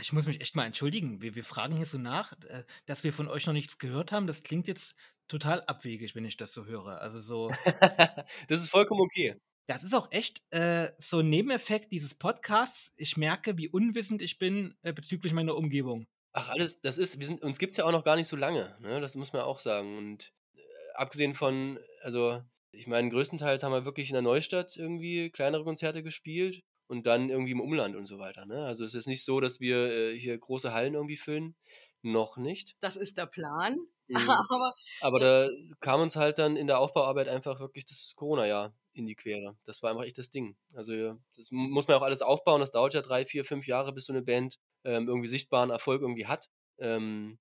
[0.00, 1.22] Ich muss mich echt mal entschuldigen.
[1.22, 4.26] Wir, wir fragen hier so nach, äh, dass wir von euch noch nichts gehört haben.
[4.26, 4.94] Das klingt jetzt
[5.28, 7.00] total abwegig, wenn ich das so höre.
[7.00, 7.52] Also so,
[8.48, 9.36] das ist vollkommen okay.
[9.66, 12.92] das ist auch echt äh, so ein Nebeneffekt dieses Podcasts.
[12.96, 16.06] Ich merke, wie unwissend ich bin äh, bezüglich meiner Umgebung.
[16.32, 18.36] Ach, alles, das ist, wir sind, uns gibt es ja auch noch gar nicht so
[18.36, 19.00] lange, ne?
[19.00, 19.96] Das muss man auch sagen.
[19.96, 20.60] Und äh,
[20.94, 26.02] abgesehen von, also, ich meine, größtenteils haben wir wirklich in der Neustadt irgendwie kleinere Konzerte
[26.02, 28.64] gespielt und dann irgendwie im Umland und so weiter, ne?
[28.64, 31.56] Also es ist nicht so, dass wir äh, hier große Hallen irgendwie füllen.
[32.02, 32.76] Noch nicht.
[32.80, 33.78] Das ist der Plan.
[34.06, 34.28] Mhm.
[34.28, 35.48] Aber Aber da
[35.80, 39.56] kam uns halt dann in der Aufbauarbeit einfach wirklich das Corona-Jahr in die Quere.
[39.64, 40.58] Das war einfach echt das Ding.
[40.74, 42.60] Also das mu- muss man auch alles aufbauen.
[42.60, 46.02] Das dauert ja drei, vier, fünf Jahre, bis so eine Band ähm, irgendwie sichtbaren Erfolg
[46.02, 46.50] irgendwie hat.
[46.76, 47.38] Ähm,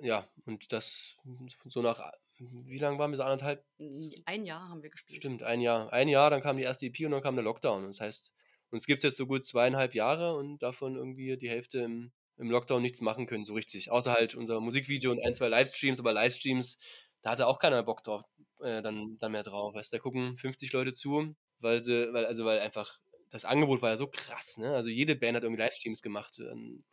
[0.00, 1.16] ja, und das
[1.64, 3.64] so nach, wie lange waren wir so anderthalb?
[4.26, 5.16] ein Jahr haben wir gespielt.
[5.16, 5.92] Stimmt, ein Jahr.
[5.92, 7.84] Ein Jahr, dann kam die erste EP und dann kam der Lockdown.
[7.88, 8.32] Das heißt,
[8.70, 12.50] uns gibt es jetzt so gut zweieinhalb Jahre und davon irgendwie die Hälfte im, im
[12.50, 13.90] Lockdown nichts machen können, so richtig.
[13.90, 16.78] Außer halt unser Musikvideo und ein, zwei Livestreams, aber Livestreams,
[17.22, 18.22] da hatte auch keiner Bock drauf,
[18.60, 19.74] äh, dann, dann mehr drauf.
[19.74, 22.98] Weißt da gucken 50 Leute zu, weil sie, weil, also weil einfach
[23.30, 24.74] das Angebot war ja so krass, ne?
[24.74, 26.38] Also jede Band hat irgendwie Livestreams gemacht.
[26.38, 26.84] Ähm,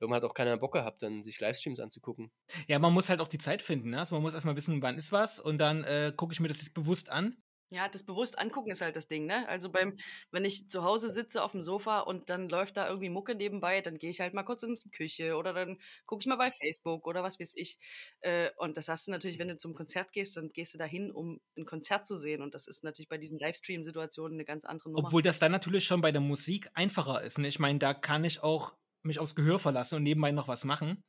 [0.00, 2.30] Irgendwann hat auch keiner Bock gehabt, dann sich Livestreams anzugucken.
[2.66, 3.90] Ja, man muss halt auch die Zeit finden.
[3.90, 4.00] Ne?
[4.00, 6.58] Also man muss erstmal wissen, wann ist was und dann äh, gucke ich mir das
[6.58, 7.36] jetzt bewusst an.
[7.70, 9.48] Ja, das bewusst angucken ist halt das Ding, ne?
[9.48, 9.96] Also beim,
[10.30, 13.80] wenn ich zu Hause sitze auf dem Sofa und dann läuft da irgendwie Mucke nebenbei,
[13.80, 16.50] dann gehe ich halt mal kurz in die Küche oder dann gucke ich mal bei
[16.50, 17.78] Facebook oder was weiß ich.
[18.20, 21.10] Äh, und das hast du natürlich, wenn du zum Konzert gehst, dann gehst du dahin,
[21.10, 22.42] um ein Konzert zu sehen.
[22.42, 25.06] Und das ist natürlich bei diesen Livestream-Situationen eine ganz andere Nummer.
[25.06, 27.38] Obwohl das dann natürlich schon bei der Musik einfacher ist.
[27.38, 27.48] Ne?
[27.48, 31.04] Ich meine, da kann ich auch mich aufs Gehör verlassen und nebenbei noch was machen.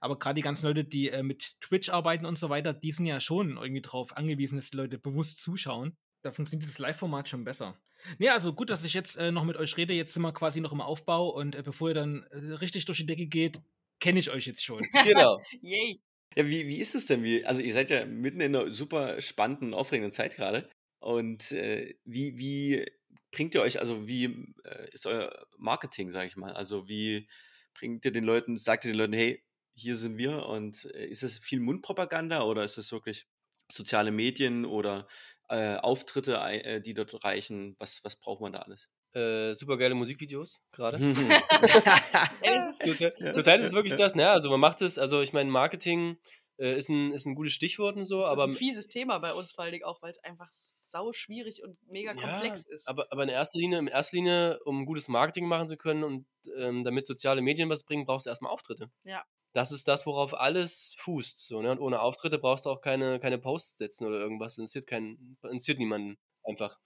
[0.00, 3.06] Aber gerade die ganzen Leute, die äh, mit Twitch arbeiten und so weiter, die sind
[3.06, 5.96] ja schon irgendwie drauf angewiesen, dass die Leute bewusst zuschauen.
[6.22, 7.80] Da funktioniert das Live-Format schon besser.
[8.18, 9.94] Nee, also gut, dass ich jetzt äh, noch mit euch rede.
[9.94, 12.98] Jetzt sind wir quasi noch im Aufbau und äh, bevor ihr dann äh, richtig durch
[12.98, 13.60] die Decke geht,
[14.00, 14.84] kenne ich euch jetzt schon.
[15.04, 15.40] Genau.
[15.62, 16.00] Yay!
[16.36, 17.24] Ja, wie, wie ist es denn?
[17.24, 20.68] Wie, also ihr seid ja mitten in einer super spannenden, aufregenden Zeit gerade.
[21.00, 22.86] Und äh, wie, wie
[23.32, 26.52] bringt ihr euch, also wie äh, ist euer Marketing, sage ich mal?
[26.52, 27.28] Also wie
[27.74, 29.42] bringt ihr den Leuten, sagt ihr den Leuten, hey,
[29.74, 33.26] hier sind wir und äh, ist es viel Mundpropaganda oder ist es wirklich
[33.70, 35.06] soziale Medien oder
[35.48, 37.76] äh, Auftritte, äh, die dort reichen?
[37.78, 38.88] Was, was braucht man da alles?
[39.12, 40.98] Äh, super geile Musikvideos gerade.
[42.42, 44.28] Ey, das ist, Zurzeit das Zurzeit ist- ist wirklich das, ne?
[44.28, 46.18] Also man macht es, also ich meine, Marketing
[46.60, 49.18] äh, ist, ein, ist ein gutes Stichwort und so, das ist aber ein fieses Thema
[49.18, 52.86] bei uns, vor allen Dingen auch, weil es einfach sau schwierig und mega komplex ist.
[52.86, 56.26] Aber, aber in erster Linie, in erster Linie, um gutes Marketing machen zu können und
[56.58, 58.90] ähm, damit soziale Medien was bringen, brauchst du erstmal Auftritte.
[59.04, 59.24] Ja.
[59.52, 61.48] Das ist das, worauf alles fußt.
[61.48, 61.72] So, ne?
[61.72, 64.54] Und ohne Auftritte brauchst du auch keine, keine Posts setzen oder irgendwas.
[64.54, 66.78] Das interessiert, keinen, interessiert niemanden einfach.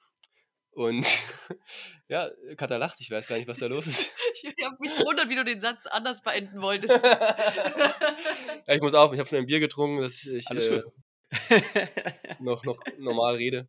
[0.75, 1.07] Und
[2.09, 4.11] ja, Katha lacht, ich weiß gar nicht, was da los ist.
[4.43, 7.03] ich habe mich gewundert, wie du den Satz anders beenden wolltest.
[7.05, 10.83] ja, ich muss auf, ich habe schon ein Bier getrunken, dass ich Alles äh,
[12.41, 13.69] noch, noch normal rede.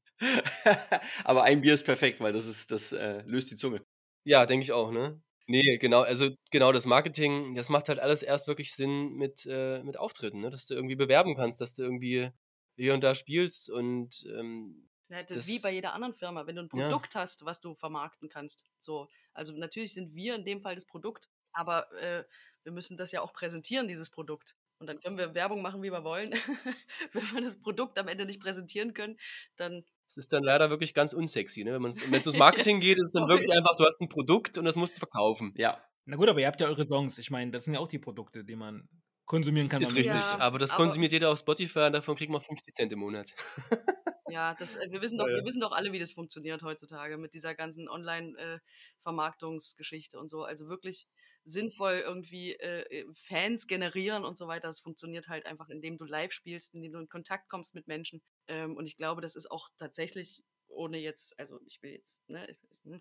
[1.24, 3.86] Aber ein Bier ist perfekt, weil das ist, das äh, löst die Zunge.
[4.24, 5.22] Ja, denke ich auch, ne?
[5.48, 9.84] Nee, genau, also genau das Marketing, das macht halt alles erst wirklich Sinn mit, äh,
[9.84, 10.50] mit Auftritten, ne?
[10.50, 12.32] Dass du irgendwie bewerben kannst, dass du irgendwie
[12.78, 16.56] hier und da spielst und ähm, Ja, das, Das- wie bei jeder anderen Firma, wenn
[16.56, 16.88] du ein Ja.
[16.89, 18.63] Produkt hast, was du vermarkten kannst.
[18.80, 22.24] So, also natürlich sind wir in dem Fall das Produkt, aber äh,
[22.63, 24.56] wir müssen das ja auch präsentieren, dieses Produkt.
[24.80, 26.32] Und dann können wir Werbung machen, wie wir wollen.
[27.13, 29.18] wenn wir das Produkt am Ende nicht präsentieren können,
[29.56, 31.82] dann es ist dann leider wirklich ganz unsexy, ne?
[31.82, 34.65] Wenn es ums Marketing geht, ist es dann wirklich einfach, du hast ein Produkt und
[34.65, 35.54] das musst du verkaufen.
[35.58, 37.18] Ja, Na gut, aber ihr habt ja eure Songs.
[37.18, 38.88] Ich meine, das sind ja auch die Produkte, die man
[39.26, 39.82] konsumieren kann.
[39.82, 40.13] Ist richtig.
[40.13, 43.00] Ja, aber das aber- konsumiert jeder auf Spotify und davon kriegt man 50 Cent im
[43.00, 43.34] Monat.
[44.28, 45.38] Ja, das, äh, wir, wissen doch, Ja, ja.
[45.38, 50.44] wir wissen doch alle, wie das funktioniert heutzutage mit dieser ganzen Online-Vermarktungsgeschichte und so.
[50.44, 51.08] Also wirklich
[51.44, 54.68] sinnvoll irgendwie äh, äh, Fans generieren und so weiter.
[54.68, 58.22] Das funktioniert halt einfach, indem du live spielst, indem du in Kontakt kommst mit Menschen.
[58.48, 62.58] Ähm, und ich glaube, das ist auch tatsächlich, ohne jetzt, also ich will jetzt, ne,
[62.84, 63.00] hm,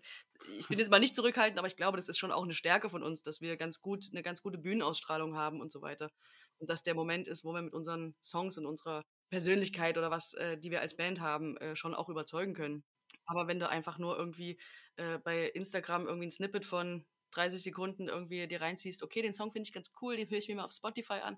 [0.59, 2.91] ich bin jetzt mal nicht zurückhaltend, aber ich glaube, das ist schon auch eine Stärke
[2.91, 6.11] von uns, dass wir ganz gut, eine ganz gute Bühnenausstrahlung haben und so weiter.
[6.59, 10.33] Und dass der Moment ist, wo wir mit unseren Songs und unserer Persönlichkeit oder was,
[10.35, 12.83] äh, die wir als Band haben, äh, schon auch überzeugen können.
[13.25, 14.59] Aber wenn du einfach nur irgendwie
[14.97, 19.51] äh, bei Instagram irgendwie ein Snippet von 30 Sekunden irgendwie dir reinziehst, okay, den Song
[19.51, 21.37] finde ich ganz cool, den höre ich mir mal auf Spotify an.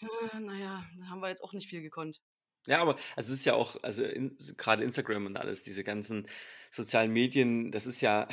[0.00, 2.20] Äh, naja, da haben wir jetzt auch nicht viel gekonnt.
[2.66, 6.26] Ja, aber also es ist ja auch, also in, gerade Instagram und alles, diese ganzen
[6.70, 8.28] sozialen Medien, das ist ja,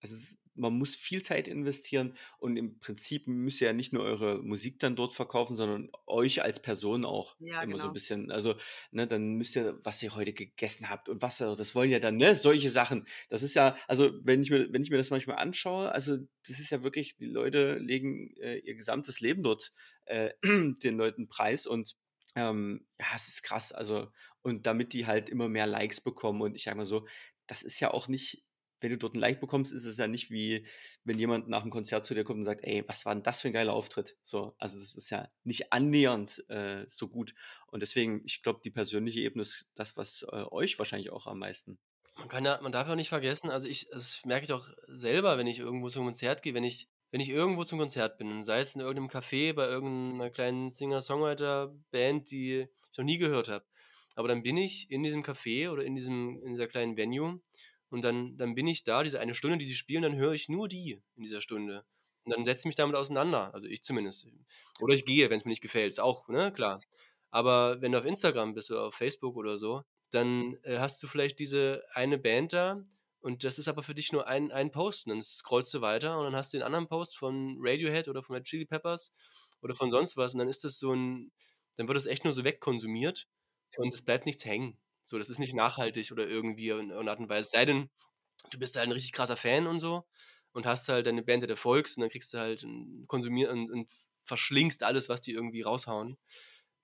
[0.00, 4.02] es ist, man muss viel Zeit investieren und im Prinzip müsst ihr ja nicht nur
[4.04, 7.92] eure Musik dann dort verkaufen, sondern euch als Person auch Ja, immer so ein genau.
[7.92, 8.30] bisschen.
[8.30, 8.56] Also,
[8.90, 11.98] ne, dann müsst ihr, was ihr heute gegessen habt und was, ihr- das wollen ja
[11.98, 13.06] dann, ne, solche Sachen.
[13.28, 16.58] Das ist ja, also wenn ich mir, wenn ich mir das manchmal anschaue, also das
[16.58, 19.72] ist ja wirklich, die Leute legen äh, ihr gesamtes Leben dort
[20.06, 21.96] äh, den Leuten preis und
[22.36, 23.72] ähm, ja, es ist krass.
[23.72, 24.08] Also,
[24.42, 27.06] und damit die halt immer mehr Likes bekommen und ich sage mal so,
[27.46, 28.44] das ist ja auch nicht,
[28.80, 30.66] wenn du dort ein Like bekommst, ist es ja nicht wie,
[31.04, 33.40] wenn jemand nach dem Konzert zu dir kommt und sagt, ey, was war denn das
[33.40, 34.16] für ein geiler Auftritt?
[34.22, 37.34] So, also das ist ja nicht annähernd äh, so gut.
[37.66, 41.38] Und deswegen, ich glaube, die persönliche Ebene ist das, was äh, euch wahrscheinlich auch am
[41.38, 41.78] meisten.
[42.16, 44.68] Man kann ja, man darf ja auch nicht vergessen, also ich, das merke ich doch
[44.88, 48.44] selber, wenn ich irgendwo zum Konzert gehe, wenn ich, wenn ich irgendwo zum Konzert bin,
[48.44, 53.64] sei es in irgendeinem Café, bei irgendeiner kleinen Singer-Songwriter-Band, die ich noch nie gehört habe.
[54.16, 57.40] Aber dann bin ich in diesem Café oder in diesem, in dieser kleinen Venue
[57.90, 60.48] und dann, dann bin ich da, diese eine Stunde, die sie spielen, dann höre ich
[60.48, 61.84] nur die in dieser Stunde.
[62.24, 64.26] Und dann setze ich mich damit auseinander, also ich zumindest.
[64.80, 66.80] Oder ich gehe, wenn es mir nicht gefällt, ist auch, ne, klar.
[67.30, 71.06] Aber wenn du auf Instagram bist oder auf Facebook oder so, dann äh, hast du
[71.06, 72.84] vielleicht diese eine Band da
[73.20, 75.06] und das ist aber für dich nur ein, ein Post.
[75.06, 78.22] Und dann scrollst du weiter und dann hast du den anderen Post von Radiohead oder
[78.22, 79.12] von Red Chili Peppers
[79.62, 81.32] oder von sonst was und dann ist das so ein,
[81.76, 83.28] dann wird das echt nur so wegkonsumiert
[83.76, 84.78] und es bleibt nichts hängen.
[85.10, 87.50] So, das ist nicht nachhaltig oder irgendwie in irgendeiner Art und Weise.
[87.50, 87.90] Sei denn,
[88.50, 90.04] du bist halt ein richtig krasser Fan und so
[90.52, 93.50] und hast halt deine Band, der du folgst und dann kriegst du halt ein- konsumier
[93.50, 93.88] und, und
[94.24, 96.18] verschlingst alles, was die irgendwie raushauen.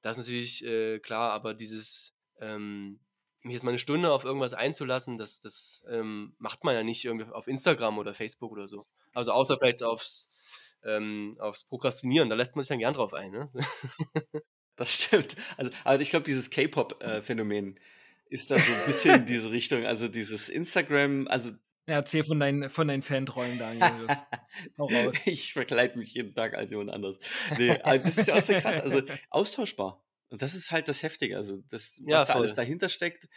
[0.02, 3.00] Das ist natürlich äh, klar, aber dieses, ähm,
[3.42, 7.04] mich jetzt mal eine Stunde auf irgendwas einzulassen, das, das ähm, macht man ja nicht
[7.04, 8.86] irgendwie auf Instagram oder Facebook oder so.
[9.14, 10.28] Also außer vielleicht aufs,
[10.84, 13.32] ähm, aufs Prokrastinieren, da lässt man sich dann gern drauf ein.
[13.32, 13.50] Ne?
[14.76, 15.36] Das stimmt.
[15.56, 17.78] Also, aber ich glaube, dieses K-Pop-Phänomen
[18.28, 19.84] ist da so ein bisschen in diese Richtung.
[19.86, 21.50] Also dieses Instagram, also
[21.86, 24.06] Ja, erzähl von deinen, von deinen Fanträumen, Daniel.
[24.78, 25.14] Hau raus.
[25.24, 27.18] ich verkleide mich jeden Tag als jemand anders.
[27.58, 28.80] Nee, aber das ist ja auch so krass.
[28.80, 30.04] Also austauschbar.
[30.28, 31.36] Und das ist halt das Heftige.
[31.36, 33.28] Also das, Ja, was da alles dahinter steckt,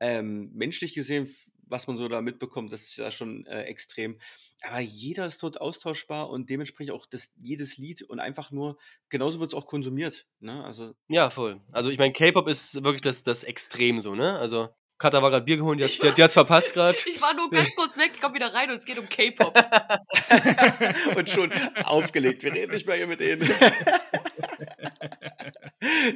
[0.00, 1.34] ähm, menschlich gesehen,
[1.66, 4.18] was man so da mitbekommt, das ist ja schon äh, extrem.
[4.62, 9.40] Aber jeder ist dort austauschbar und dementsprechend auch das, jedes Lied und einfach nur, genauso
[9.40, 10.26] wird es auch konsumiert.
[10.40, 10.64] Ne?
[10.64, 11.60] Also Ja, voll.
[11.72, 14.38] Also ich meine, K-Pop ist wirklich das, das Extrem so, ne?
[14.38, 16.96] Also Katha war gerade Bier geholt, die, hat- die, hat- die hat's verpasst gerade.
[17.06, 19.54] Ich war nur ganz kurz weg, ich komme wieder rein und es geht um K-Pop.
[21.16, 22.42] und schon aufgelegt.
[22.44, 23.42] Wir reden nicht mehr hier mit denen.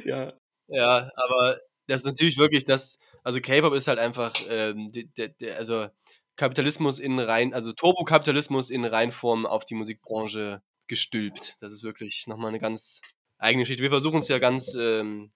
[0.05, 0.33] ja.
[0.67, 5.27] Ja, aber das ist natürlich wirklich das, also K-Pop ist halt einfach, ähm, der, der,
[5.29, 5.87] der, also
[6.35, 11.57] Kapitalismus in rein, also Turbokapitalismus in Reinform auf die Musikbranche gestülpt.
[11.59, 13.01] Das ist wirklich nochmal eine ganz
[13.37, 13.83] eigene Geschichte.
[13.83, 15.31] Wir versuchen es ja ganz, ähm,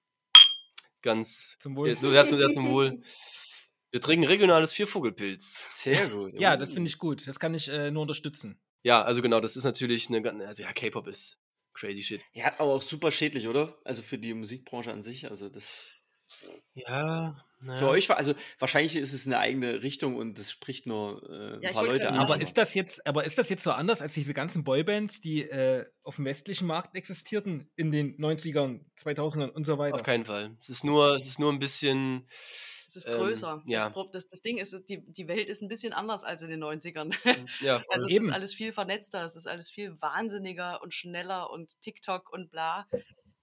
[1.01, 1.89] ganz, Zum Wohl.
[1.89, 3.01] Ja, so, ja, zum, ja, zum Wohl.
[3.91, 5.67] Wir trinken regionales Viervogelpilz.
[5.71, 6.33] Sehr gut.
[6.39, 7.27] Ja, das finde ich gut.
[7.27, 8.59] Das kann ich äh, nur unterstützen.
[8.81, 11.37] Ja, also genau, das ist natürlich eine, ganz- also ja, K-Pop ist
[11.73, 12.21] crazy shit.
[12.33, 13.77] Ja, aber auch super schädlich, oder?
[13.83, 15.29] Also für die Musikbranche an sich.
[15.29, 15.85] Also das.
[16.73, 17.79] Ja, naja.
[17.79, 21.55] Für euch war, also wahrscheinlich ist es eine eigene Richtung und das spricht nur äh,
[21.55, 22.15] ein Ja, paar Leute an.
[22.15, 25.43] Aber ist das jetzt, aber ist das jetzt so anders als diese ganzen Boybands, die
[25.43, 29.95] äh, auf dem westlichen Markt existierten in den 90ern, 2000ern und so weiter?
[29.95, 30.57] Auf keinen Fall.
[30.59, 32.27] Es ist nur, es ist nur ein bisschen.
[32.85, 33.63] Es ist Ähm, größer.
[33.65, 33.89] ja.
[33.89, 36.61] Das, das, das Ding ist, die, die Welt ist ein bisschen anders als in den
[36.63, 37.15] 90ern.
[37.61, 37.87] Ja, voll.
[37.93, 38.27] Also es Eben.
[38.27, 42.87] ist alles viel vernetzter, es ist alles viel wahnsinniger und schneller und TikTok und bla.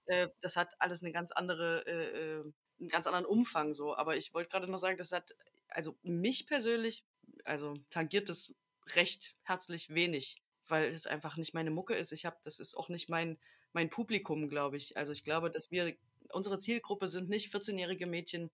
[0.05, 2.43] Äh, das hat alles eine ganz andere, äh, äh,
[2.81, 3.95] einen ganz anderen Umfang so.
[3.95, 5.35] Aber ich wollte gerade noch sagen, das hat,
[5.69, 7.05] also mich persönlich,
[7.45, 8.55] also tangiert das
[8.95, 12.11] recht herzlich wenig, weil es einfach nicht meine Mucke ist.
[12.11, 13.39] Ich habe, das ist auch nicht mein,
[13.73, 14.97] mein Publikum, glaube ich.
[14.97, 15.95] Also ich glaube, dass wir,
[16.33, 18.51] unsere Zielgruppe sind nicht 14-jährige Mädchen,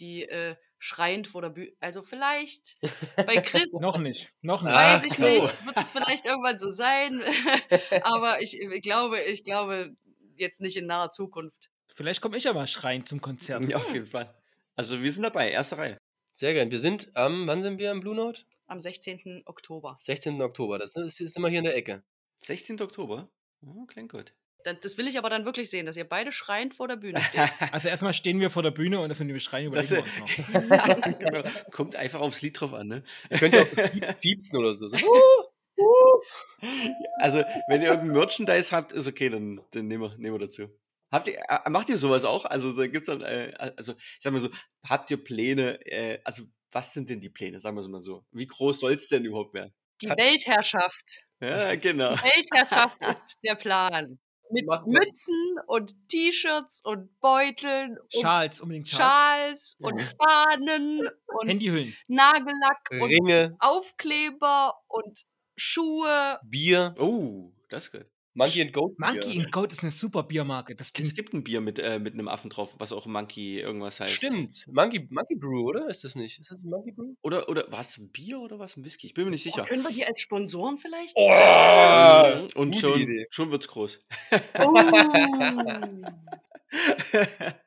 [0.00, 2.76] die äh, schreiend vor der Bühne, also vielleicht
[3.16, 4.32] bei Chris Noch nicht.
[4.42, 4.72] Noch nicht.
[4.72, 5.26] Weiß ich so.
[5.26, 7.22] nicht, wird es vielleicht irgendwann so sein,
[8.02, 9.94] aber ich, ich glaube, ich glaube
[10.36, 11.71] jetzt nicht in naher Zukunft.
[12.02, 13.62] Vielleicht komme ich ja mal schreien zum Konzert.
[13.68, 14.34] Ja, auf jeden Fall.
[14.74, 15.98] Also wir sind dabei, erste Reihe.
[16.34, 16.68] Sehr gern.
[16.72, 18.42] Wir sind am, wann sind wir am Blue Note?
[18.66, 19.42] Am 16.
[19.46, 19.94] Oktober.
[20.00, 20.42] 16.
[20.42, 20.80] Oktober.
[20.80, 22.02] Das ist, ist immer hier in der Ecke.
[22.40, 22.80] 16.
[22.80, 23.30] Oktober.
[23.64, 24.34] Oh, klingt gut.
[24.64, 27.20] Dann, das will ich aber dann wirklich sehen, dass ihr beide schreiend vor der Bühne
[27.20, 27.40] steht.
[27.72, 30.22] Also erstmal stehen wir vor der Bühne und das sind die Schreien Das, überlegen wir
[30.56, 31.18] uns noch.
[31.20, 31.42] genau.
[31.70, 33.04] Kommt einfach aufs Lied drauf an, ne?
[33.30, 34.88] Ihr könnt ja auch piep- piepsen oder so.
[34.88, 34.96] so.
[37.20, 40.68] Also, wenn ihr irgendein Merchandise habt, ist okay, dann, dann nehmen, wir, nehmen wir dazu.
[41.12, 42.44] Habt ihr, macht ihr sowas auch?
[42.46, 44.48] Also, da gibt's dann, äh, also, ich sag mal so,
[44.88, 48.24] habt ihr Pläne, äh, also, was sind denn die Pläne, sagen wir es mal so?
[48.32, 49.74] Wie groß soll es denn überhaupt werden?
[50.00, 51.26] Die Hat- Weltherrschaft.
[51.40, 52.12] Ja, genau.
[52.12, 54.18] Weltherrschaft ist der Plan.
[54.50, 54.82] Mit wir.
[54.86, 59.00] Mützen und T-Shirts und Beuteln und Schals, unbedingt Schals.
[59.00, 61.96] Schals und Fahnen und Handyhüllen.
[62.06, 65.18] Nagellack und Ringe, Aufkleber und
[65.56, 66.38] Schuhe.
[66.44, 68.06] Bier, Oh, das ist gut.
[68.34, 69.42] Monkey and Goat Monkey Bier.
[69.42, 70.74] and Goat ist eine super Biermarke.
[70.74, 74.00] Das Es gibt ein Bier mit, äh, mit einem Affen drauf, was auch Monkey irgendwas
[74.00, 74.12] heißt.
[74.12, 74.66] Stimmt.
[74.72, 75.88] Monkey, Monkey Brew, oder?
[75.88, 76.40] Ist das nicht?
[76.40, 77.14] Ist das ein Monkey Brew?
[77.22, 78.76] Oder, oder war es ein Bier oder was?
[78.76, 79.06] Ein Whisky?
[79.06, 79.64] Ich bin mir nicht Oh, sicher.
[79.64, 81.12] können wir die als Sponsoren vielleicht?
[81.16, 82.46] Oh, Mhm.
[82.60, 83.26] Und gute schon, Idee.
[83.30, 84.00] schon wird's groß.
[84.58, 84.74] Oh.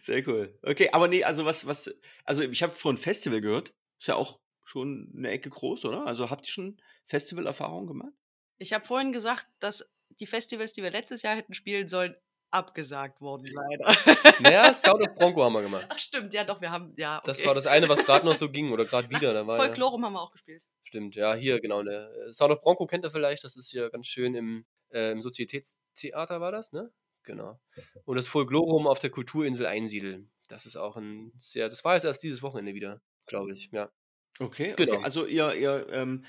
[0.00, 0.58] Sehr cool.
[0.62, 1.90] Okay, aber nee, also was, was,
[2.24, 3.72] also ich habe von Festival gehört.
[3.98, 6.06] Ist ja auch schon eine Ecke groß, oder?
[6.06, 8.12] Also habt ihr schon Festival-Erfahrungen gemacht?
[8.58, 9.88] Ich habe vorhin gesagt, dass
[10.20, 12.14] die Festivals, die wir letztes Jahr hätten spielen sollen,
[12.50, 13.96] abgesagt wurden, leider.
[14.40, 15.86] Naja, Sound of Bronco haben wir gemacht.
[15.88, 17.26] Ach stimmt, ja doch, wir haben, ja, okay.
[17.26, 19.34] Das war das eine, was gerade noch so ging oder gerade wieder.
[19.34, 20.62] Da war ja, Folklorum haben wir auch gespielt.
[20.84, 21.82] stimmt, ja, hier, genau.
[21.82, 22.08] Ne.
[22.32, 26.40] Sound of Bronco kennt ihr vielleicht, das ist hier ganz schön im, äh, im Sozietätstheater
[26.40, 26.92] war das, ne?
[27.24, 27.58] Genau.
[28.04, 30.28] Und das Folklorum auf der Kulturinsel Einsiedel.
[30.46, 33.90] Das ist auch ein sehr, das war jetzt erst dieses Wochenende wieder, glaube ich, ja.
[34.38, 34.94] Okay, Genau.
[34.96, 35.04] okay.
[35.04, 36.24] Also ihr, ihr ähm,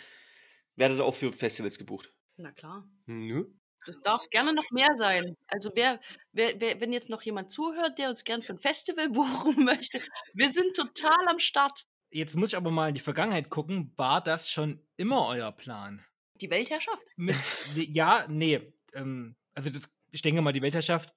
[0.75, 2.13] werdet auch für Festivals gebucht.
[2.37, 2.87] Na klar.
[3.05, 3.45] Nö.
[3.85, 5.35] Das darf gerne noch mehr sein.
[5.47, 5.99] Also wer,
[6.31, 9.99] wer, wer, wenn jetzt noch jemand zuhört, der uns gern für ein Festival buchen möchte,
[10.33, 11.85] wir sind total am Start.
[12.11, 13.93] Jetzt muss ich aber mal in die Vergangenheit gucken.
[13.97, 16.03] War das schon immer euer Plan?
[16.41, 17.03] Die Weltherrschaft?
[17.15, 17.35] Mit,
[17.75, 18.73] ja, nee.
[18.93, 21.13] Ähm, also das, ich denke mal, die Weltherrschaft,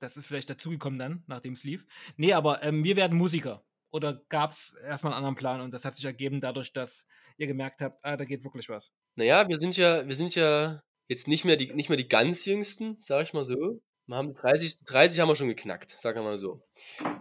[0.00, 1.86] das ist vielleicht dazugekommen dann, nachdem es lief.
[2.16, 3.64] Nee, aber ähm, wir werden Musiker.
[3.92, 7.46] Oder gab es erstmal einen anderen Plan und das hat sich ergeben dadurch, dass ihr
[7.46, 8.92] gemerkt habt, ah, da geht wirklich was.
[9.16, 12.44] Naja, wir sind ja, wir sind ja jetzt nicht mehr die, nicht mehr die ganz
[12.44, 13.82] jüngsten, sag ich mal so.
[14.06, 16.62] Wir haben 30, 30 haben wir schon geknackt, sagen wir mal so.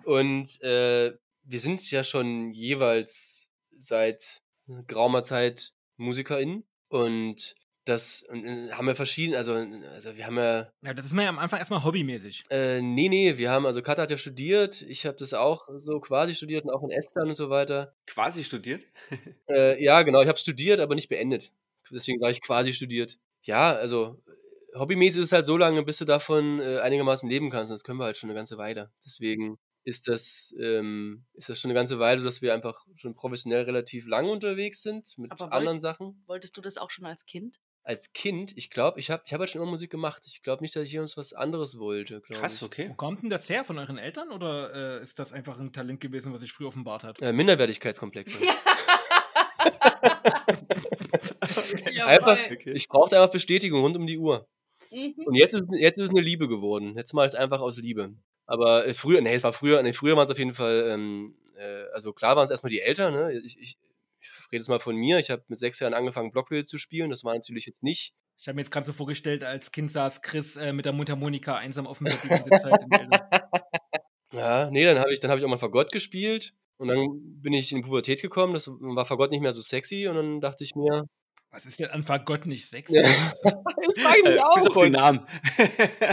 [0.05, 3.47] Und äh, wir sind ja schon jeweils
[3.79, 4.41] seit
[4.87, 10.71] geraumer Zeit MusikerInnen und das und, äh, haben wir verschieden, also, also wir haben ja
[10.83, 12.43] Ja, das ist mir ja am Anfang erstmal hobbymäßig.
[12.51, 15.99] äh, nee, nee, wir haben, also Katha hat ja studiert, ich habe das auch so
[15.99, 17.95] quasi studiert und auch in Estland und so weiter.
[18.05, 18.83] Quasi studiert.
[19.49, 21.51] Äh, ja, genau, ich habe studiert, aber nicht beendet.
[21.89, 23.17] Deswegen sage ich quasi studiert.
[23.43, 24.21] Ja, also
[24.75, 27.71] hobbymäßig ist es halt so lange, bis du davon äh, einigermaßen leben kannst.
[27.71, 28.91] Und das können wir halt schon eine ganze Weile.
[29.05, 33.63] Deswegen ist das, ähm, ist das schon eine ganze Weile, dass wir einfach schon professionell
[33.63, 36.21] relativ lange unterwegs sind mit Aber wollt- anderen Sachen.
[36.27, 37.57] Wolltest du das auch schon als Kind?
[37.83, 40.21] Als Kind, ich glaube, ich habe ich hab halt schon immer Musik gemacht.
[40.27, 42.21] Ich glaube nicht, dass ich jemals was anderes wollte.
[42.21, 42.63] Krass, ich.
[42.63, 42.89] okay.
[42.89, 46.01] Wo kommt denn das her von euren Eltern oder äh, ist das einfach ein Talent
[46.01, 47.21] gewesen, was sich früh offenbart hat?
[47.21, 48.37] Äh, Minderwertigkeitskomplexe.
[51.91, 52.37] Jawohl.
[52.51, 52.71] Okay.
[52.73, 54.47] Ich brauchte einfach Bestätigung rund um die Uhr.
[54.91, 55.13] Mhm.
[55.25, 56.95] Und jetzt ist, jetzt ist es eine Liebe geworden.
[56.95, 58.13] Jetzt mache ich es einfach aus Liebe.
[58.45, 61.35] Aber äh, früher, nee, es war früher, nee, früher waren es auf jeden Fall, ähm,
[61.57, 63.31] äh, also klar waren es erstmal die Eltern, ne?
[63.43, 63.77] Ich, ich,
[64.19, 65.19] ich rede jetzt mal von mir.
[65.19, 67.09] Ich habe mit sechs Jahren angefangen, Blockflöte zu spielen.
[67.09, 68.13] Das war natürlich jetzt nicht.
[68.37, 71.57] Ich habe mir jetzt gerade so vorgestellt, als Kind saß Chris äh, mit der Mundharmonika
[71.57, 72.79] einsam auf dem Bett die ganze Zeit.
[74.33, 76.53] Ja, nee, dann habe ich, dann hab ich auch mal Fagott gespielt.
[76.77, 77.07] Und dann
[77.41, 78.53] bin ich in die Pubertät gekommen.
[78.53, 80.07] Das war Fagott nicht mehr so sexy.
[80.07, 81.03] Und dann dachte ich mir,
[81.51, 82.95] Was ist denn an Fagott nicht sexy?
[82.95, 83.01] Ja.
[83.83, 84.55] jetzt frage ich Äh, mich auch.
[84.55, 85.25] bis auf den Namen.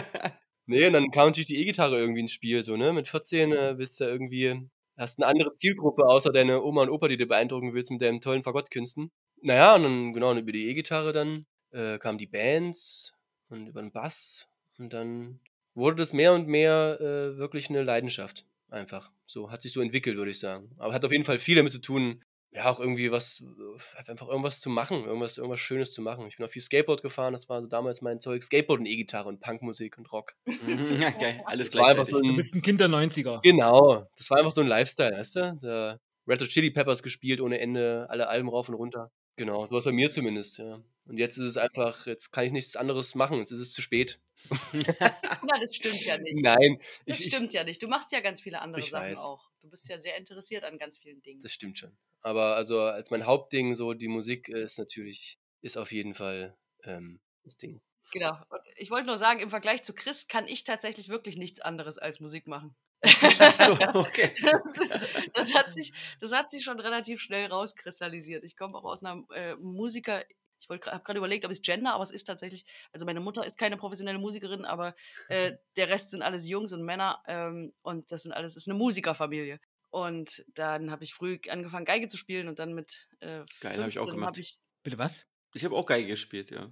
[0.69, 2.65] Nee, und dann kam natürlich die E-Gitarre irgendwie ins Spiel.
[2.65, 2.93] So, ne?
[2.93, 6.91] Mit 14 äh, willst du da irgendwie, hast eine andere Zielgruppe außer deine Oma und
[6.91, 9.13] Opa, die du beeindrucken willst mit deinen tollen Fagottkünsten.
[9.43, 13.15] Naja, und dann, genau, und über die E-Gitarre dann äh, kamen die Bands
[13.49, 14.49] und über den Bass.
[14.79, 15.39] Und dann
[15.77, 18.45] wurde das mehr und mehr äh, wirklich eine Leidenschaft.
[18.69, 19.13] Einfach.
[19.27, 20.71] So, hat sich so entwickelt, würde ich sagen.
[20.79, 24.29] Aber hat auf jeden Fall viel damit zu tun, ja, auch irgendwie was, äh, einfach
[24.29, 26.27] irgendwas zu machen, irgendwas, irgendwas Schönes zu machen.
[26.27, 28.43] Ich bin auch viel Skateboard gefahren, das war so damals mein Zeug.
[28.43, 30.33] Skateboard und E-Gitarre und Punkmusik und Rock.
[30.47, 31.43] Mhm, ja, geil.
[31.47, 32.15] Alles gleichzeitig.
[32.15, 33.41] so Du ein, bist ein Kind der 90er.
[33.43, 35.59] genau, das war einfach so ein Lifestyle, weißt du?
[35.63, 39.13] Da Red Hot Chili Peppers gespielt ohne Ende, alle Alben rauf und runter.
[39.37, 40.83] Genau, sowas bei mir zumindest, ja.
[41.05, 43.83] Und jetzt ist es einfach, jetzt kann ich nichts anderes machen, jetzt ist es zu
[43.83, 44.19] spät.
[44.73, 46.43] Na, das stimmt ja nicht.
[46.43, 47.83] Nein, Das ich, ich, stimmt ja nicht.
[47.83, 49.19] Du machst ja ganz viele andere Ich Sachen weiß.
[49.19, 49.51] auch.
[49.61, 51.41] Du bist ja sehr interessiert an ganz vielen Dingen.
[51.41, 51.97] das stimmt schon.
[52.23, 57.21] Aber also als mein Hauptding so die Musik ist natürlich, ist auf jeden Fall ähm,
[57.45, 57.81] das Ding.
[58.13, 58.37] Genau.
[58.49, 61.99] Und ich wollte nur sagen, im Vergleich zu Chris kann ich tatsächlich wirklich nichts anderes
[61.99, 62.75] als Musik machen.
[63.03, 64.33] so, okay.
[64.43, 65.01] das, ist,
[65.35, 68.45] das, hat sich, das hat sich schon relativ schnell rauskristallisiert.
[68.45, 72.11] Ich komme auch aus einer äh, Ich habe gerade überlegt, ob es Gender, aber es
[72.11, 74.95] ist tatsächlich, also meine Mutter ist keine professionelle Musikerin, aber
[75.29, 78.79] äh, der Rest sind alles Jungs und Männer ähm, und das sind alles, ist eine
[78.79, 79.61] Musikerfamilie.
[79.91, 83.89] Und dann habe ich früh angefangen, Geige zu spielen und dann mit äh, Geil, habe
[83.89, 84.39] ich auch 15 gemacht.
[84.39, 85.27] ich Bitte was?
[85.55, 86.71] Ich habe auch Geige gespielt, ja.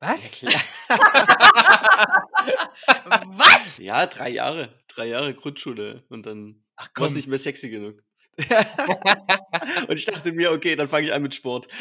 [0.00, 0.42] Was?
[0.42, 0.50] Ja,
[3.26, 3.78] Was?
[3.78, 4.78] ja, drei Jahre.
[4.88, 6.04] Drei Jahre Grundschule.
[6.08, 8.02] Und dann Ach war es nicht mehr sexy genug.
[9.88, 11.68] und ich dachte mir, okay, dann fange ich an mit Sport.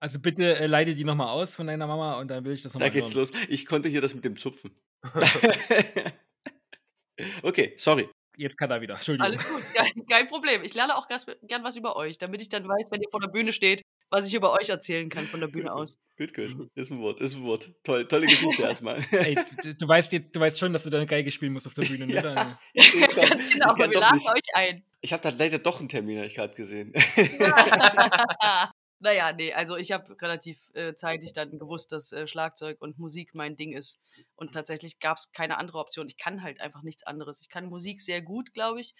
[0.00, 2.72] Also bitte äh, leite die nochmal aus von deiner Mama und dann will ich das
[2.72, 3.18] Da nochmal geht's hören.
[3.18, 3.32] los.
[3.48, 4.80] Ich konnte hier das mit dem Zupfen.
[7.42, 8.08] okay, sorry.
[8.36, 8.94] Jetzt kann er wieder.
[8.94, 9.26] Entschuldigung.
[9.32, 10.62] Alles gut, kein, kein Problem.
[10.62, 13.26] Ich lerne auch gern was über euch, damit ich dann weiß, wenn ihr vor der
[13.26, 15.98] Bühne steht, was ich über euch erzählen kann von der Bühne aus.
[16.16, 16.70] Gut, gut.
[16.74, 17.70] Ist ein Wort, ist ein Wort.
[17.84, 19.04] Toll, tolle Geschichte erstmal.
[19.12, 21.82] Ey, du, du, weißt, du weißt schon, dass du deine Geige spielen musst auf der
[21.86, 22.14] Bühne, ne?
[22.14, 22.58] Ja.
[22.72, 24.82] Ich kann- Ganz genau, kann wir laden euch ein.
[25.00, 26.92] Ich habe da leider doch einen Termin, habe ich gerade gesehen.
[29.00, 33.32] naja, nee, also ich habe relativ äh, zeitig dann gewusst, dass äh, Schlagzeug und Musik
[33.34, 34.00] mein Ding ist.
[34.34, 36.08] Und tatsächlich gab es keine andere Option.
[36.08, 37.40] Ich kann halt einfach nichts anderes.
[37.40, 38.94] Ich kann Musik sehr gut, glaube ich,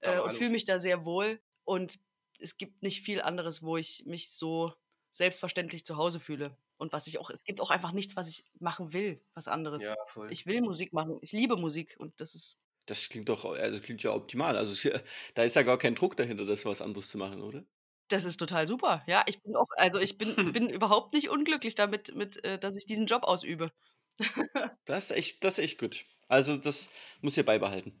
[0.00, 1.40] äh, Aber und fühle mich da sehr wohl.
[1.62, 1.98] Und
[2.40, 4.72] es gibt nicht viel anderes, wo ich mich so
[5.12, 6.56] selbstverständlich zu Hause fühle.
[6.76, 9.82] Und was ich auch, es gibt auch einfach nichts, was ich machen will, was anderes.
[9.82, 9.94] Ja.
[10.30, 11.18] Ich will Musik machen.
[11.22, 14.56] Ich liebe Musik und das ist Das klingt doch, also klingt ja optimal.
[14.56, 14.90] Also
[15.34, 17.64] da ist ja gar kein Druck dahinter, das was anderes zu machen, oder?
[18.08, 19.02] Das ist total super.
[19.06, 22.76] Ja, ich bin auch, also ich bin, bin überhaupt nicht unglücklich damit, mit, äh, dass
[22.76, 23.72] ich diesen Job ausübe.
[24.84, 26.04] Das ist echt, das ist echt gut.
[26.28, 28.00] Also das muss ihr beibehalten.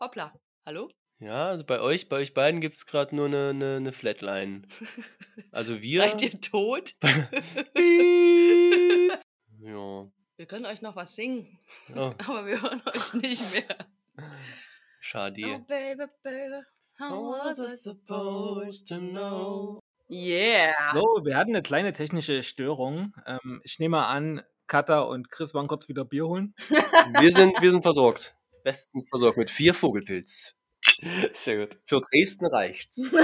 [0.00, 0.34] Hoppla.
[0.64, 0.90] Hallo?
[1.18, 4.62] Ja, also bei euch, bei euch beiden gibt es gerade nur eine, eine, eine Flatline.
[5.50, 6.02] Also wir.
[6.02, 6.94] Seid ihr tot?
[9.58, 10.06] Ja.
[10.36, 11.58] Wir können euch noch was singen,
[11.94, 13.76] Oh, aber wir hören euch nicht mehr.
[14.18, 14.22] Oh,
[15.00, 15.64] schade.
[15.66, 16.60] baby, baby,
[17.00, 19.80] how was I supposed to know?
[20.08, 20.72] Yeah.
[20.92, 23.12] So, wir hatten eine kleine technische Störung.
[23.26, 26.54] Ähm, ich nehme mal an, Katha und Chris waren kurz wieder Bier holen.
[27.18, 28.36] Wir sind, wir sind versorgt.
[28.62, 30.55] Bestens versorgt mit vier Vogelpilz.
[31.32, 31.78] Sehr gut.
[31.84, 33.10] Für Dresden reicht's.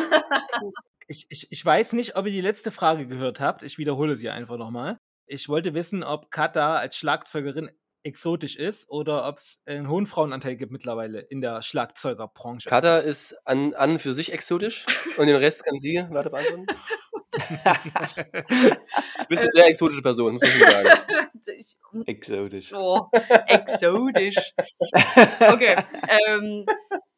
[1.08, 3.64] Ich, ich, ich weiß nicht, ob ihr die letzte Frage gehört habt.
[3.64, 4.98] Ich wiederhole sie einfach nochmal.
[5.26, 7.70] Ich wollte wissen, ob Katha als Schlagzeugerin
[8.04, 12.68] exotisch ist oder ob es einen hohen Frauenanteil gibt mittlerweile in der Schlagzeugerbranche.
[12.68, 14.86] Kata ist an, an für sich exotisch
[15.18, 16.66] und den Rest kann sie weiter beantworten.
[17.32, 20.88] Du bist eine sehr exotische Person, muss schon sagen.
[21.58, 22.72] Ich, Exotisch.
[22.72, 23.08] oh,
[23.46, 24.36] exotisch.
[25.40, 25.76] Okay.
[26.26, 26.66] Ähm,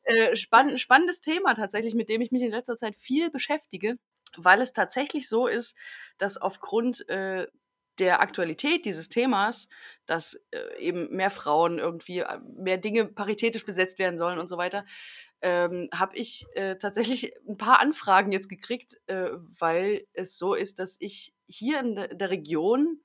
[0.05, 3.97] äh, spann spannendes Thema tatsächlich, mit dem ich mich in letzter Zeit viel beschäftige,
[4.37, 5.77] weil es tatsächlich so ist,
[6.19, 7.47] dass aufgrund äh,
[7.99, 9.69] der Aktualität dieses Themas,
[10.07, 14.57] dass äh, eben mehr Frauen irgendwie äh, mehr Dinge paritätisch besetzt werden sollen und so
[14.57, 14.85] weiter,
[15.43, 20.79] ähm, habe ich äh, tatsächlich ein paar Anfragen jetzt gekriegt, äh, weil es so ist,
[20.79, 23.01] dass ich hier in de der Region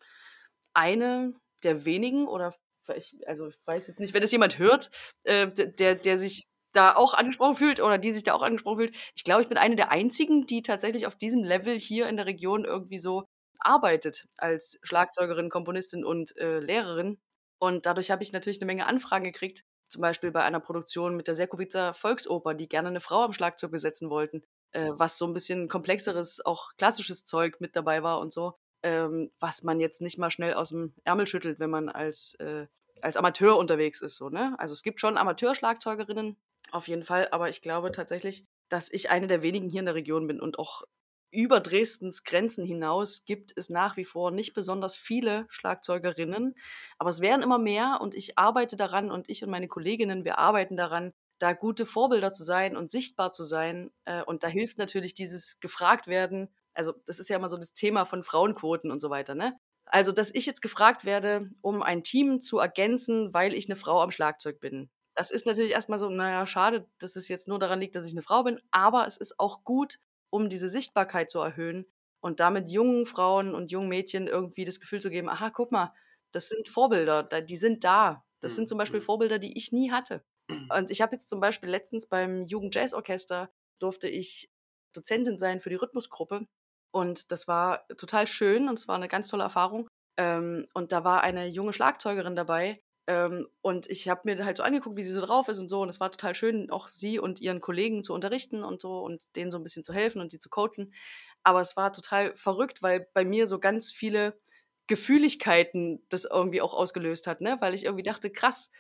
[0.73, 1.33] eine
[1.63, 2.55] der wenigen oder
[2.95, 4.89] ich, also ich weiß jetzt nicht, wenn das jemand hört,
[5.23, 8.95] äh, der, der sich da auch angesprochen fühlt oder die sich da auch angesprochen fühlt.
[9.15, 12.25] Ich glaube, ich bin eine der einzigen, die tatsächlich auf diesem Level hier in der
[12.25, 13.25] Region irgendwie so
[13.59, 17.19] arbeitet als Schlagzeugerin, Komponistin und äh, Lehrerin.
[17.59, 21.27] Und dadurch habe ich natürlich eine Menge Anfragen gekriegt, zum Beispiel bei einer Produktion mit
[21.27, 25.33] der Serkowitzer Volksoper, die gerne eine Frau am Schlagzeug besetzen wollten, äh, was so ein
[25.33, 30.17] bisschen komplexeres, auch klassisches Zeug mit dabei war und so, ähm, was man jetzt nicht
[30.17, 32.67] mal schnell aus dem Ärmel schüttelt, wenn man als, äh,
[33.01, 34.15] als Amateur unterwegs ist.
[34.15, 34.55] So, ne?
[34.57, 36.37] Also es gibt schon Amateurschlagzeugerinnen,
[36.73, 39.95] auf jeden Fall, aber ich glaube tatsächlich, dass ich eine der wenigen hier in der
[39.95, 40.83] Region bin und auch
[41.31, 46.55] über Dresdens Grenzen hinaus gibt es nach wie vor nicht besonders viele Schlagzeugerinnen,
[46.97, 50.39] aber es werden immer mehr und ich arbeite daran und ich und meine Kolleginnen, wir
[50.39, 53.91] arbeiten daran, da gute Vorbilder zu sein und sichtbar zu sein.
[54.05, 56.49] Äh, und da hilft natürlich dieses gefragt werden.
[56.73, 59.57] Also das ist ja immer so das Thema von Frauenquoten und so weiter, ne?
[59.85, 64.01] Also, dass ich jetzt gefragt werde, um ein Team zu ergänzen, weil ich eine Frau
[64.01, 64.89] am Schlagzeug bin.
[65.19, 68.13] Das ist natürlich erstmal so, naja, schade, dass es jetzt nur daran liegt, dass ich
[68.13, 69.99] eine Frau bin, aber es ist auch gut,
[70.29, 71.85] um diese Sichtbarkeit zu erhöhen
[72.21, 75.93] und damit jungen Frauen und jungen Mädchen irgendwie das Gefühl zu geben, aha, guck mal,
[76.31, 78.23] das sind Vorbilder, die sind da.
[78.39, 79.03] Das sind zum Beispiel Mhm.
[79.03, 80.23] Vorbilder, die ich nie hatte.
[80.71, 83.51] Und ich habe jetzt zum Beispiel letztens beim Jugendjazzorchester
[83.81, 84.49] durfte ich
[84.93, 86.45] Dozentin sein für die Rhythmusgruppe.
[86.91, 89.87] Und das war total schön und es war eine ganz tolle Erfahrung.
[90.17, 92.81] Ähm, und da war eine junge Schlagzeugerin dabei.
[93.09, 95.81] Ähm, und ich habe mir halt so angeguckt, wie sie so drauf ist und so.
[95.81, 99.19] Und es war total schön, auch sie und ihren Kollegen zu unterrichten und so und
[99.35, 100.93] denen so ein bisschen zu helfen und sie zu coachen.
[101.41, 104.39] Aber es war total verrückt, weil bei mir so ganz viele
[104.85, 107.57] Gefühligkeiten das irgendwie auch ausgelöst hat, ne?
[107.61, 108.71] Weil ich irgendwie dachte, krass,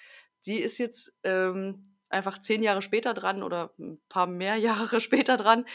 [0.41, 5.37] sie ist jetzt ähm, einfach zehn Jahre später dran oder ein paar mehr Jahre später
[5.37, 5.65] dran.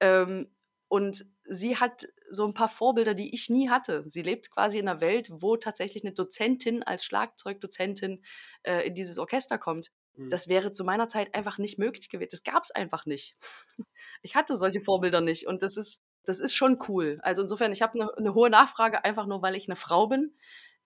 [0.00, 0.50] Ähm,
[0.88, 4.04] und sie hat so ein paar Vorbilder, die ich nie hatte.
[4.08, 8.24] Sie lebt quasi in einer Welt, wo tatsächlich eine Dozentin als Schlagzeugdozentin
[8.62, 9.92] äh, in dieses Orchester kommt.
[10.16, 10.30] Mhm.
[10.30, 12.30] Das wäre zu meiner Zeit einfach nicht möglich gewesen.
[12.30, 13.36] Das gab es einfach nicht.
[14.24, 17.18] Ich hatte solche Vorbilder nicht und das ist, das ist schon cool.
[17.22, 20.36] Also insofern, ich habe eine ne hohe Nachfrage, einfach nur, weil ich eine Frau bin.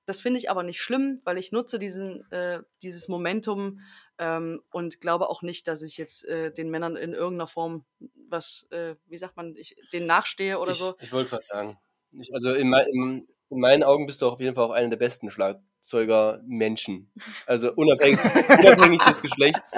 [0.07, 3.81] Das finde ich aber nicht schlimm, weil ich nutze diesen, äh, dieses Momentum
[4.19, 7.85] ähm, und glaube auch nicht, dass ich jetzt äh, den Männern in irgendeiner Form
[8.29, 10.95] was, äh, wie sagt man, ich denen nachstehe oder ich, so.
[11.01, 11.79] Ich wollte was sagen.
[12.13, 14.89] Ich, also in, mein, in, in, meinen Augen bist du auf jeden Fall auch einer
[14.89, 17.13] der besten Schlagzeuger Menschen.
[17.47, 19.73] Also unabhängig, unabhängig des Geschlechts.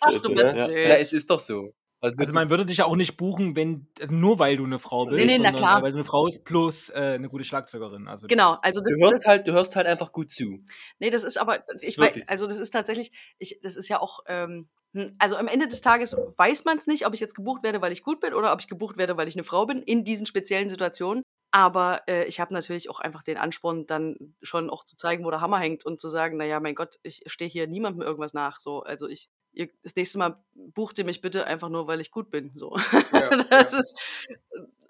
[0.00, 0.66] Ach, du bist ja.
[0.66, 0.74] süß.
[0.88, 1.72] Na, es ist doch so.
[2.00, 5.06] Also, also man würde dich ja auch nicht buchen, wenn nur weil du eine Frau
[5.06, 5.82] bist, nee, nee, na klar.
[5.82, 8.06] weil du eine Frau bist plus äh, eine gute Schlagzeugerin.
[8.06, 10.64] Also genau, also das, du hörst das, halt, du hörst halt einfach gut zu.
[11.00, 13.88] Nee, das ist aber, Das ich ist weiß, also das ist tatsächlich, ich, das ist
[13.88, 17.20] ja auch, ähm, hm, also am Ende des Tages weiß man es nicht, ob ich
[17.20, 19.44] jetzt gebucht werde, weil ich gut bin oder ob ich gebucht werde, weil ich eine
[19.44, 21.24] Frau bin, in diesen speziellen Situationen.
[21.50, 25.30] Aber äh, ich habe natürlich auch einfach den Ansporn, dann schon auch zu zeigen, wo
[25.30, 28.60] der Hammer hängt und zu sagen, naja, mein Gott, ich stehe hier niemandem irgendwas nach.
[28.60, 32.10] So, also ich, ihr, das nächste Mal bucht ihr mich bitte einfach nur, weil ich
[32.10, 32.52] gut bin.
[32.54, 32.76] So.
[33.12, 33.78] Ja, das ja.
[33.80, 33.98] ist,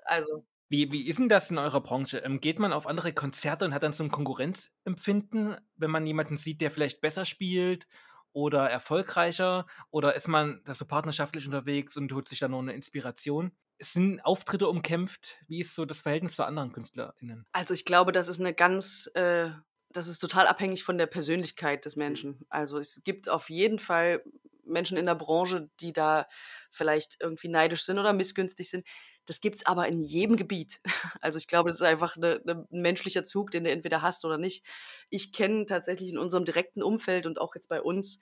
[0.04, 0.44] also.
[0.68, 2.18] Wie, wie ist denn das in eurer Branche?
[2.18, 6.36] Ähm, geht man auf andere Konzerte und hat dann so ein Konkurrenzempfinden, wenn man jemanden
[6.36, 7.86] sieht, der vielleicht besser spielt
[8.32, 9.66] oder erfolgreicher?
[9.90, 13.52] Oder ist man da so partnerschaftlich unterwegs und holt sich da noch eine Inspiration?
[13.80, 15.38] Sind Auftritte umkämpft?
[15.46, 17.46] Wie ist so das Verhältnis zu anderen KünstlerInnen?
[17.52, 19.48] Also ich glaube, das ist eine ganz, äh,
[19.88, 22.44] das ist total abhängig von der Persönlichkeit des Menschen.
[22.50, 24.22] Also es gibt auf jeden Fall
[24.68, 26.26] Menschen in der Branche, die da
[26.70, 28.86] vielleicht irgendwie neidisch sind oder missgünstig sind.
[29.26, 30.80] Das gibt es aber in jedem Gebiet.
[31.20, 34.24] Also ich glaube, das ist einfach eine, eine, ein menschlicher Zug, den du entweder hast
[34.24, 34.64] oder nicht.
[35.10, 38.20] Ich kenne tatsächlich in unserem direkten Umfeld und auch jetzt bei uns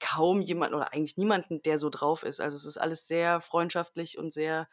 [0.00, 2.40] kaum jemanden oder eigentlich niemanden, der so drauf ist.
[2.40, 4.68] Also es ist alles sehr freundschaftlich und sehr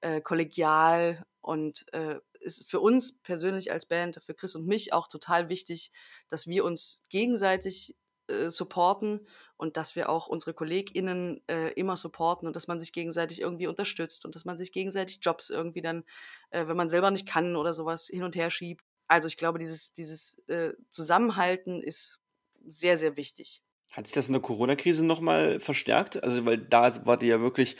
[0.00, 5.08] äh, kollegial und äh, ist für uns persönlich als Band, für Chris und mich auch
[5.08, 5.92] total wichtig,
[6.28, 7.96] dass wir uns gegenseitig
[8.28, 9.26] äh, supporten
[9.56, 13.66] und dass wir auch unsere KollegInnen äh, immer supporten und dass man sich gegenseitig irgendwie
[13.66, 16.04] unterstützt und dass man sich gegenseitig Jobs irgendwie dann,
[16.50, 18.84] äh, wenn man selber nicht kann oder sowas, hin und her schiebt.
[19.08, 22.20] Also ich glaube, dieses, dieses äh, Zusammenhalten ist
[22.66, 23.62] sehr, sehr wichtig.
[23.92, 26.22] Hat sich das in der Corona-Krise nochmal verstärkt?
[26.22, 27.76] Also, weil da wart ihr ja wirklich,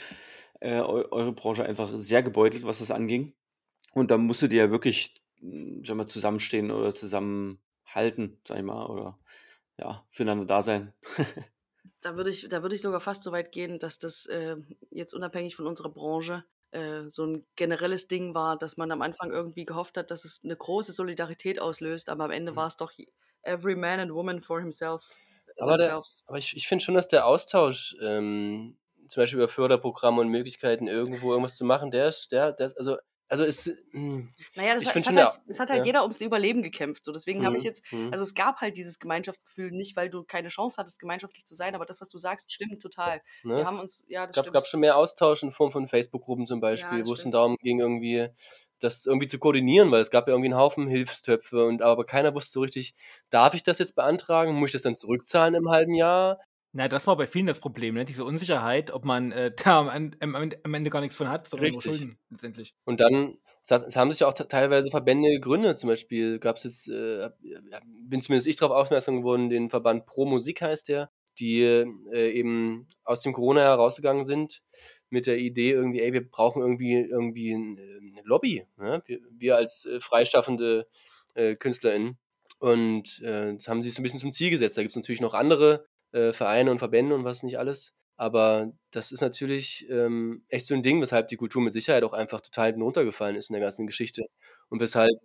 [0.61, 3.33] äh, eu eure Branche einfach sehr gebeutelt, was das anging.
[3.93, 8.85] Und da musstet ihr ja wirklich, hm, sagen wir, zusammenstehen oder zusammenhalten, sag ich mal,
[8.87, 9.19] oder
[9.77, 10.93] ja, füreinander da sein.
[12.01, 14.57] Da würde ich, da würde ich sogar fast so weit gehen, dass das äh,
[14.91, 19.31] jetzt unabhängig von unserer Branche äh, so ein generelles Ding war, dass man am Anfang
[19.31, 22.55] irgendwie gehofft hat, dass es eine große Solidarität auslöst, aber am Ende Mhm.
[22.55, 22.91] war es doch
[23.43, 25.15] every man and woman for himself.
[25.59, 28.77] Aber, der, aber ich, ich finde schon, dass der Austausch, ähm,
[29.09, 32.77] zum Beispiel über Förderprogramme und Möglichkeiten, irgendwo irgendwas zu machen, der ist, der, der ist,
[32.77, 32.97] also,
[33.29, 35.85] also ist, hm, Naja, das, ich es hat, halt, ja, es hat halt ja.
[35.85, 37.05] jeder ums Überleben gekämpft.
[37.05, 38.07] So, deswegen habe ich Mhm, jetzt, mhm.
[38.09, 41.75] also es gab halt dieses Gemeinschaftsgefühl nicht, weil du keine Chance hattest, gemeinschaftlich zu sein,
[41.75, 43.21] aber das, was du sagst, stimmt total.
[43.43, 44.53] Ne, Wir es haben uns, ja, das gab, stimmt.
[44.53, 47.55] gab schon mehr Austausch in Form von Facebook-Gruppen zum Ja, Beispiel, wo es dann darum
[47.61, 48.29] ging, irgendwie
[48.79, 52.35] das irgendwie zu koordinieren, weil es gab ja irgendwie einen Haufen Hilfstöpfe und aber keiner
[52.35, 52.95] wusste so richtig,
[53.29, 54.53] darf ich das jetzt beantragen?
[54.55, 56.39] Muss ich das dann zurückzahlen im halben Jahr?
[56.73, 58.05] Na, das war bei vielen das Problem, ne?
[58.05, 61.47] Diese Unsicherheit, ob man äh, da am, Ende- am, am Ende gar nichts von hat,
[61.47, 61.95] sondern nur Richtig.
[61.97, 62.75] Schulden letztendlich.
[62.85, 63.37] Und dann
[63.69, 65.77] es haben sich ja auch te- teilweise Verbände gegründet.
[65.77, 67.29] Zum Beispiel gab es jetzt, äh,
[67.83, 72.87] bin zumindest ich darauf aufmerksam geworden, den Verband Pro Musik heißt der, die äh, eben
[73.03, 74.61] aus dem Corona herausgegangen sind
[75.09, 78.65] mit der Idee irgendwie, ey, wir brauchen irgendwie irgendwie ein- eine Lobby.
[78.77, 79.01] Ne?
[79.05, 80.87] Wir, wir als äh, freischaffende
[81.35, 82.17] äh, KünstlerInnen.
[82.59, 84.77] Und äh, das haben sie sich so ein bisschen zum Ziel gesetzt.
[84.77, 85.85] Da gibt es natürlich noch andere
[86.17, 87.93] äh, Vereine und Verbände und was nicht alles.
[88.15, 92.13] Aber das ist natürlich ähm, echt so ein Ding, weshalb die Kultur mit Sicherheit auch
[92.13, 94.25] einfach total runtergefallen ist in der ganzen Geschichte.
[94.69, 95.19] Und weshalb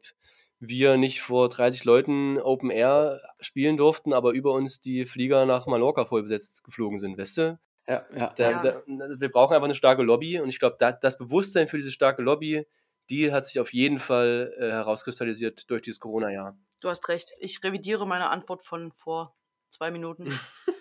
[0.61, 5.66] wir nicht vor 30 Leuten Open Air spielen durften, aber über uns die Flieger nach
[5.66, 7.59] Mallorca voll besetzt geflogen sind, weißt du?
[7.88, 8.51] Ja, ja, Da.
[8.51, 8.62] Ja.
[8.62, 11.90] da, wir brauchen einfach eine starke Lobby und ich glaube, da, das Bewusstsein für diese
[11.90, 12.64] starke Lobby,
[13.11, 16.57] die hat sich auf jeden Fall äh, herauskristallisiert durch dieses Corona-Jahr.
[16.80, 17.32] Du hast recht.
[17.40, 19.34] Ich revidiere meine Antwort von vor
[19.68, 20.26] zwei Minuten.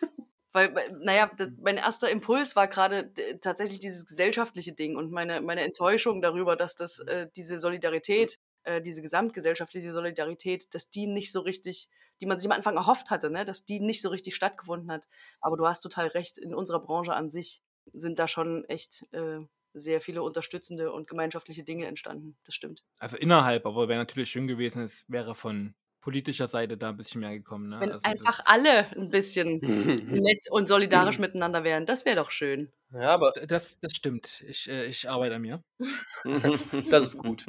[0.59, 0.73] Mhm.
[0.73, 0.73] Weil,
[1.03, 5.61] naja, das, mein erster Impuls war gerade d- tatsächlich dieses gesellschaftliche Ding und meine, meine
[5.61, 11.39] Enttäuschung darüber, dass das äh, diese Solidarität, äh, diese gesamtgesellschaftliche Solidarität, dass die nicht so
[11.41, 11.89] richtig,
[12.21, 15.07] die man sich am Anfang erhofft hatte, ne, dass die nicht so richtig stattgefunden hat.
[15.39, 17.61] Aber du hast total recht, in unserer Branche an sich
[17.93, 19.39] sind da schon echt äh,
[19.73, 22.37] sehr viele unterstützende und gemeinschaftliche Dinge entstanden.
[22.43, 22.83] Das stimmt.
[22.99, 27.21] Also innerhalb, aber wäre natürlich schön gewesen, es wäre von politischer Seite da ein bisschen
[27.21, 27.69] mehr gekommen.
[27.69, 27.79] Ne?
[27.79, 32.31] Wenn Also einfach das, alle ein bisschen nett und solidarisch miteinander wären, das wäre doch
[32.31, 32.71] schön.
[32.91, 34.43] Ja, aber Das, das stimmt.
[34.47, 35.63] Ich, äh, ich arbeite an mir.
[36.89, 37.45] das ist gut.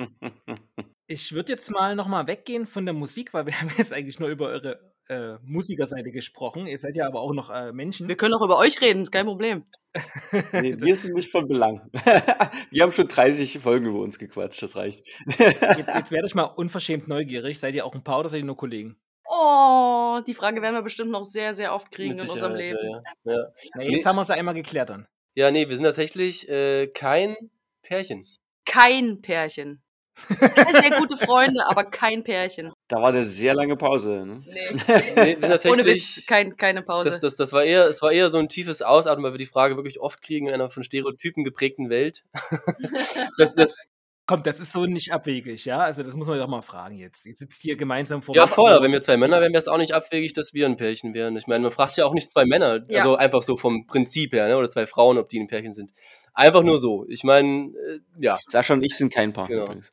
[1.07, 4.29] Ich würde jetzt mal nochmal weggehen von der Musik, weil wir haben jetzt eigentlich nur
[4.29, 6.67] über eure äh, Musikerseite gesprochen.
[6.67, 8.09] Ihr seid ja aber auch noch äh, Menschen.
[8.09, 9.65] Wir können auch über euch reden, ist kein Problem.
[10.53, 11.91] Nee, wir sind nicht von Belang.
[12.71, 15.05] wir haben schon 30 Folgen über uns gequatscht, das reicht.
[15.27, 17.61] Jetzt, jetzt werde ich mal unverschämt neugierig.
[17.61, 18.97] Seid ihr auch ein Paar oder seid ihr nur Kollegen?
[19.29, 22.79] Oh, die Frage werden wir bestimmt noch sehr, sehr oft kriegen Mit in unserem Leben.
[23.25, 23.43] Ja, ja.
[23.75, 23.97] Na, Nee.
[23.97, 25.07] jetzt haben wir es ja einmal geklärt dann.
[25.35, 27.37] ja, nee, wir sind tatsächlich äh, kein
[27.83, 28.25] Pärchen.
[28.65, 29.83] Kein Pärchen.
[30.29, 32.73] Sehr, sehr gute Freunde, aber kein Pärchen.
[32.89, 34.25] Da war eine sehr lange Pause.
[34.27, 34.41] Ne?
[34.47, 35.37] Nee.
[35.43, 35.85] Nee, Ohne.
[35.85, 37.11] Witz, kein, keine Pause.
[37.11, 39.47] Das, das, das war eher, es war eher so ein tiefes Ausatmen, weil wir die
[39.47, 42.25] Frage wirklich oft kriegen in einer von Stereotypen geprägten Welt.
[43.39, 43.77] das, das,
[44.25, 45.81] Kommt, das ist so nicht abwegig, ja?
[45.81, 47.27] Also das muss man doch mal fragen jetzt.
[47.27, 49.67] Ihr sitzt hier gemeinsam vor ja, voll, aber wenn wir zwei Männer wären, wäre es
[49.67, 51.37] auch nicht abwegig, dass wir ein Pärchen wären.
[51.37, 53.01] Ich meine, man fragt ja auch nicht zwei Männer, Ja.
[53.01, 54.57] also einfach so vom Prinzip her, ne?
[54.57, 55.91] oder zwei Frauen, ob die ein Pärchen sind.
[56.35, 57.05] Einfach nur so.
[57.09, 59.49] Ich meine, äh, ja, Sascha und ich sind kein Paar.
[59.49, 59.65] Genau.
[59.65, 59.93] übrigens.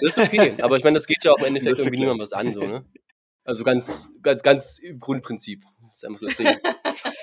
[0.00, 0.54] das ist okay.
[0.62, 2.64] aber ich meine, das geht ja auch im Endeffekt ist irgendwie niemandem was an, so,
[2.64, 2.84] ne?
[3.44, 5.64] Also ganz, ganz, ganz im Grundprinzip.
[5.88, 6.48] Das ist einfach so das Ding.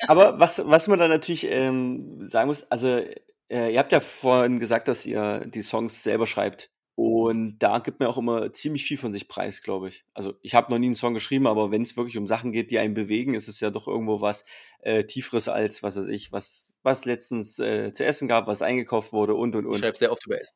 [0.08, 3.02] Aber was, was man dann natürlich ähm, sagen muss, also
[3.50, 6.70] äh, ihr habt ja vorhin gesagt, dass ihr die Songs selber schreibt.
[6.96, 10.06] Und da gibt man auch immer ziemlich viel von sich preis, glaube ich.
[10.14, 12.70] Also ich habe noch nie einen Song geschrieben, aber wenn es wirklich um Sachen geht,
[12.70, 14.46] die einen bewegen, ist es ja doch irgendwo was
[14.80, 19.12] äh, Tieferes als, was weiß ich, was, was letztens äh, zu essen gab, was eingekauft
[19.12, 19.78] wurde und und Ich und.
[19.78, 20.56] schreibe sehr oft über Essen.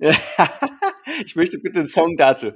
[1.24, 2.48] ich möchte bitte einen Song dazu.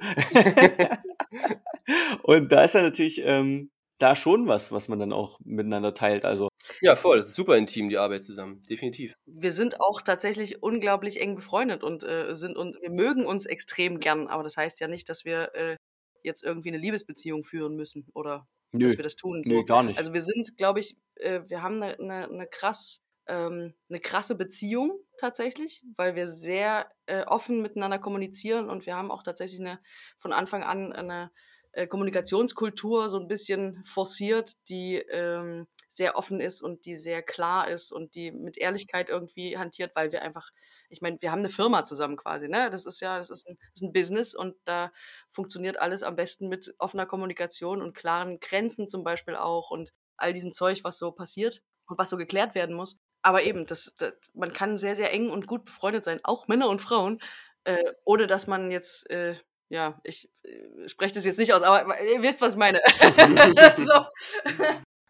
[2.23, 3.71] und da ist ja natürlich ähm,
[4.03, 6.25] da schon was, was man dann auch miteinander teilt.
[6.25, 6.49] Also
[6.81, 7.17] Ja, voll.
[7.17, 8.61] Das ist super intim, die Arbeit zusammen.
[8.69, 9.13] Definitiv.
[9.25, 13.99] wir sind auch tatsächlich unglaublich eng befreundet und äh, sind und wir mögen uns extrem
[13.99, 15.77] gern, aber das heißt ja nicht, dass wir äh,
[16.21, 19.41] jetzt irgendwie eine Liebesbeziehung führen müssen oder nö, dass wir das tun.
[19.45, 19.65] nö, So.
[19.65, 19.97] gar nicht.
[19.97, 24.35] Also wir sind, glaube ich, äh, wir haben eine, eine, eine krass ähm, eine krasse
[24.35, 29.79] Beziehung tatsächlich, weil wir sehr äh, offen miteinander kommunizieren und wir haben auch tatsächlich eine
[30.17, 31.31] von Anfang an eine
[31.73, 37.67] äh, Kommunikationskultur so ein bisschen forciert, die ähm, sehr offen ist und die sehr klar
[37.67, 40.49] ist und die mit Ehrlichkeit irgendwie hantiert, weil wir einfach,
[40.89, 42.69] ich meine, wir haben eine Firma zusammen quasi, ne?
[42.71, 44.91] Das ist ja, das ist ein, das ist ein Business und da
[45.31, 50.33] funktioniert alles am besten mit offener Kommunikation und klaren Grenzen zum Beispiel auch und all
[50.33, 52.99] diesem Zeug, was so passiert und was so geklärt werden muss.
[53.21, 56.69] Aber eben, das, das, man kann sehr, sehr eng und gut befreundet sein, auch Männer
[56.69, 57.21] und Frauen,
[57.63, 59.35] äh, ohne dass man jetzt, äh,
[59.73, 62.79] ja, ich äh, spreche das jetzt nicht aus, aber ihr wisst, was ich meine.
[63.77, 64.05] so.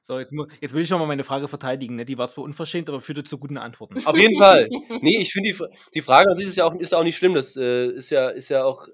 [0.02, 1.98] So, jetzt, jetzt will ich schon mal meine Frage verteidigen.
[1.98, 2.06] Ne?
[2.06, 4.06] Die war zwar unverschämt, aber führte zu guten Antworten.
[4.06, 4.70] Auf jeden Fall.
[5.02, 7.34] Nee, ich finde die, die Frage an sich ist ja auch, ist auch nicht schlimm.
[7.34, 8.88] Das äh, ist ja, ist ja auch,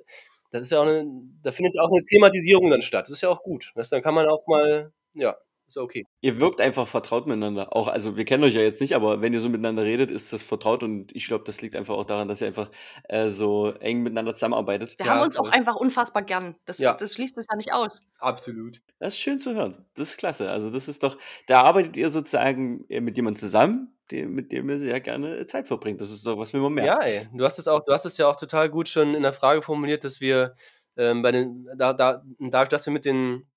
[0.51, 1.05] das ist ja auch eine,
[1.43, 3.05] da findet ja auch eine Thematisierung dann statt.
[3.05, 3.71] Das ist ja auch gut.
[3.75, 5.35] Das, dann kann man auch mal, ja,
[5.67, 6.05] ist ja okay.
[6.21, 7.73] Ihr wirkt einfach vertraut miteinander.
[7.73, 10.33] Auch, also wir kennen euch ja jetzt nicht, aber wenn ihr so miteinander redet, ist
[10.33, 12.69] das vertraut und ich glaube, das liegt einfach auch daran, dass ihr einfach
[13.07, 14.95] äh, so eng miteinander zusammenarbeitet.
[14.99, 16.57] Wir Ja, haben uns auch einfach unfassbar gern.
[16.65, 16.93] Das, Ja.
[16.95, 18.05] das schließt es ja nicht aus.
[18.17, 18.81] Absolut.
[18.99, 19.85] Das ist schön zu hören.
[19.95, 20.49] Das ist klasse.
[20.49, 21.17] Also das ist doch,
[21.47, 25.67] da arbeitet ihr sozusagen äh, mit jemandem zusammen, dem, mit dem ihr sehr gerne Zeit
[25.67, 26.01] verbringt.
[26.01, 26.85] Das ist doch, was will man mehr.
[26.85, 27.27] Ja, ey.
[27.33, 29.61] Du hast es auch, du hast es ja auch total gut schon in der Frage
[29.61, 30.55] formuliert, dass wir
[30.97, 33.47] ähm, bei den, da, da, dadurch, dass wir mit den,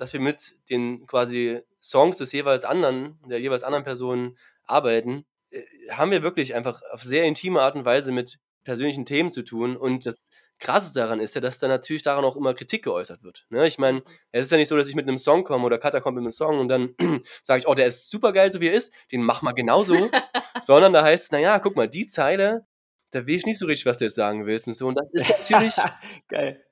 [0.00, 5.62] dass wir mit den quasi Songs des jeweils anderen, der jeweils anderen Person arbeiten, äh,
[5.90, 9.76] haben wir wirklich einfach auf sehr intime Art und Weise mit persönlichen Themen zu tun.
[9.76, 13.46] Und das Krasse daran ist ja, dass da natürlich daran auch immer Kritik geäußert wird.
[13.50, 13.66] Ne?
[13.66, 16.00] Ich meine, es ist ja nicht so, dass ich mit einem Song komme oder Katha
[16.00, 16.94] kommt mit einem Song und dann
[17.42, 20.10] sage ich, oh, der ist super geil, so wie er ist, den mach mal genauso.
[20.62, 22.66] Sondern da heißt es, naja, guck mal, die Zeile,
[23.10, 24.86] da weiß ich nicht so richtig, was du jetzt sagen willst und so.
[24.88, 25.74] Und das ist natürlich,
[26.28, 26.64] Geil.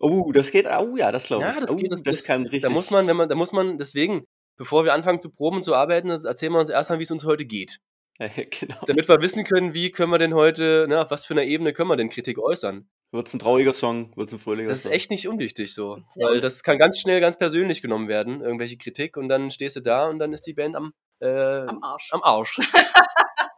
[0.00, 1.54] Oh, das geht, oh ja, das glaube ich.
[1.54, 2.62] ja, das oh, geht, das, das, kann richtig.
[2.62, 4.24] Da muss man, wenn man, da muss man, deswegen,
[4.56, 7.10] bevor wir anfangen zu proben und zu arbeiten, das erzählen wir uns erstmal, wie es
[7.10, 7.80] uns heute geht.
[8.18, 8.76] genau.
[8.86, 11.72] Damit wir wissen können, wie können wir denn heute, ne, auf was für einer Ebene
[11.72, 12.88] können wir denn Kritik äußern.
[13.12, 14.92] Wird es ein trauriger Song, wird es ein fröhlicher Das ist Song.
[14.92, 15.98] echt nicht unwichtig so.
[16.16, 19.80] Weil das kann ganz schnell ganz persönlich genommen werden, irgendwelche Kritik, und dann stehst du
[19.80, 22.12] da und dann ist die Band am, äh, Am Arsch.
[22.12, 22.58] am Arsch.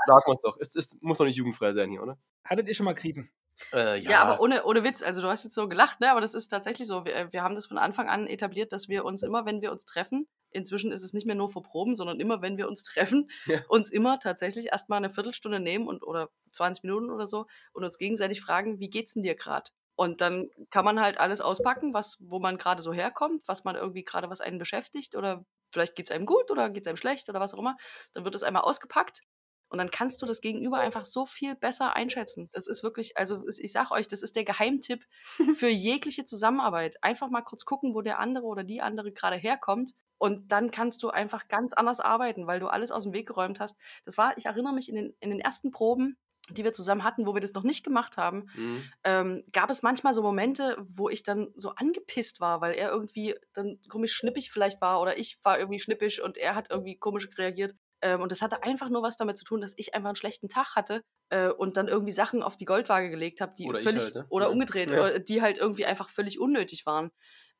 [0.08, 0.56] Wir es doch.
[0.58, 2.18] Es, es muss doch nicht jugendfrei sein hier, oder?
[2.44, 3.30] Hattet ihr schon mal Krisen?
[3.72, 6.10] Äh, Ja, aber ohne, ohne Witz, also du hast jetzt so gelacht, ne?
[6.10, 7.04] aber das ist tatsächlich so.
[7.04, 9.84] Wir, wir haben das von Anfang an etabliert, dass wir uns immer, wenn wir uns
[9.84, 13.28] treffen, inzwischen ist es nicht mehr nur vor Proben, sondern immer, wenn wir uns treffen,
[13.46, 13.60] Ja.
[13.68, 17.98] uns immer tatsächlich erstmal eine Viertelstunde nehmen und oder 20 Minuten oder so und uns
[17.98, 19.70] gegenseitig fragen, wie geht's denn dir gerade?
[19.96, 23.74] Und dann kann man halt alles auspacken, was, wo man gerade so herkommt, was man
[23.74, 27.40] irgendwie gerade, was einen beschäftigt oder vielleicht geht's einem gut oder geht's einem schlecht oder
[27.40, 27.76] was auch immer.
[28.14, 29.22] Dann wird es einmal ausgepackt
[29.70, 32.48] und dann kannst du das Gegenüber einfach so viel besser einschätzen.
[32.52, 35.04] Das ist wirklich, also es- ich sag euch, das ist der Geheimtipp
[35.54, 36.96] für jegliche Zusammenarbeit.
[37.02, 41.02] Einfach mal kurz gucken, wo der andere oder die andere gerade herkommt Und dann kannst
[41.02, 43.76] du einfach ganz anders arbeiten, weil du alles aus dem Weg geräumt hast.
[44.04, 46.16] Das war, ich erinnere mich in den, in den ersten Proben,
[46.50, 48.84] die wir zusammen hatten, wo wir das noch nicht gemacht haben, Mhm.
[49.04, 53.34] ähm, gab es manchmal so Momente, wo ich dann so angepisst war, weil er irgendwie
[53.54, 57.28] dann komisch schnippig vielleicht war oder ich war irgendwie schnippisch und er hat irgendwie komisch
[57.38, 57.74] reagiert.
[58.00, 60.48] Ähm, und das hatte einfach nur was damit zu tun, dass ich einfach einen schlechten
[60.48, 64.04] Tag hatte äh, und dann irgendwie Sachen auf die Goldwaage gelegt habe, die Oder völlig
[64.04, 64.26] halt, ne?
[64.28, 65.08] oder umgedreht, Ja.
[65.08, 67.10] äh, die halt irgendwie einfach völlig unnötig waren.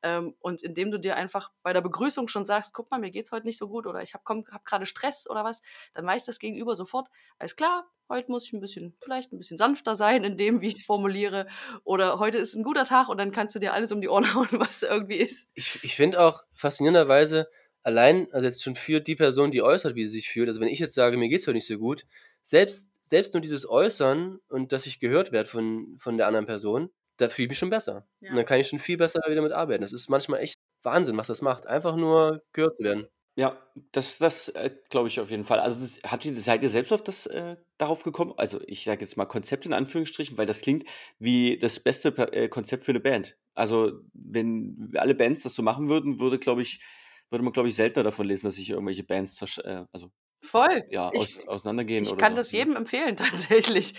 [0.01, 3.31] Ähm, und indem du dir einfach bei der Begrüßung schon sagst, guck mal, mir geht's
[3.31, 5.61] heute nicht so gut oder ich habe hab gerade Stress oder was,
[5.93, 9.57] dann weiß das Gegenüber sofort, alles klar, heute muss ich ein bisschen, vielleicht ein bisschen
[9.57, 11.47] sanfter sein in dem, wie ich es formuliere.
[11.83, 14.23] Oder heute ist ein guter Tag und dann kannst du dir alles um die Ohren
[14.33, 15.51] hauen, was irgendwie ist.
[15.53, 17.49] Ich, ich finde auch faszinierenderweise,
[17.83, 20.67] allein, also jetzt schon für die Person, die äußert, wie sie sich fühlt, also wenn
[20.67, 22.05] ich jetzt sage, mir geht's heute nicht so gut,
[22.43, 26.89] selbst, selbst nur dieses Äußern und dass ich gehört werde von, von der anderen Person,
[27.19, 28.07] da fühle ich mich schon besser.
[28.21, 28.31] Ja.
[28.31, 29.81] Und dann kann ich schon viel besser wieder mit arbeiten.
[29.81, 31.67] Das ist manchmal echt Wahnsinn, was das macht.
[31.67, 33.07] Einfach nur gehört zu werden.
[33.35, 33.57] Ja,
[33.93, 35.59] das, das äh, glaube ich auf jeden Fall.
[35.59, 38.33] Also das, habt ihr, seid ihr selbst auf das äh, darauf gekommen?
[38.37, 40.83] Also ich sage jetzt mal Konzept in Anführungsstrichen, weil das klingt
[41.19, 43.37] wie das beste äh, Konzept für eine Band.
[43.53, 46.81] Also wenn alle Bands das so machen würden, würde glaube ich,
[47.29, 50.11] würde man glaube ich seltener davon lesen, dass sich irgendwelche Bands äh, also
[50.41, 50.85] Voll.
[50.89, 52.37] ja Ich- aus, auseinandergehen Ich kann so.
[52.37, 53.17] das jedem empfehlen,
[53.77, 53.93] tatsächlich.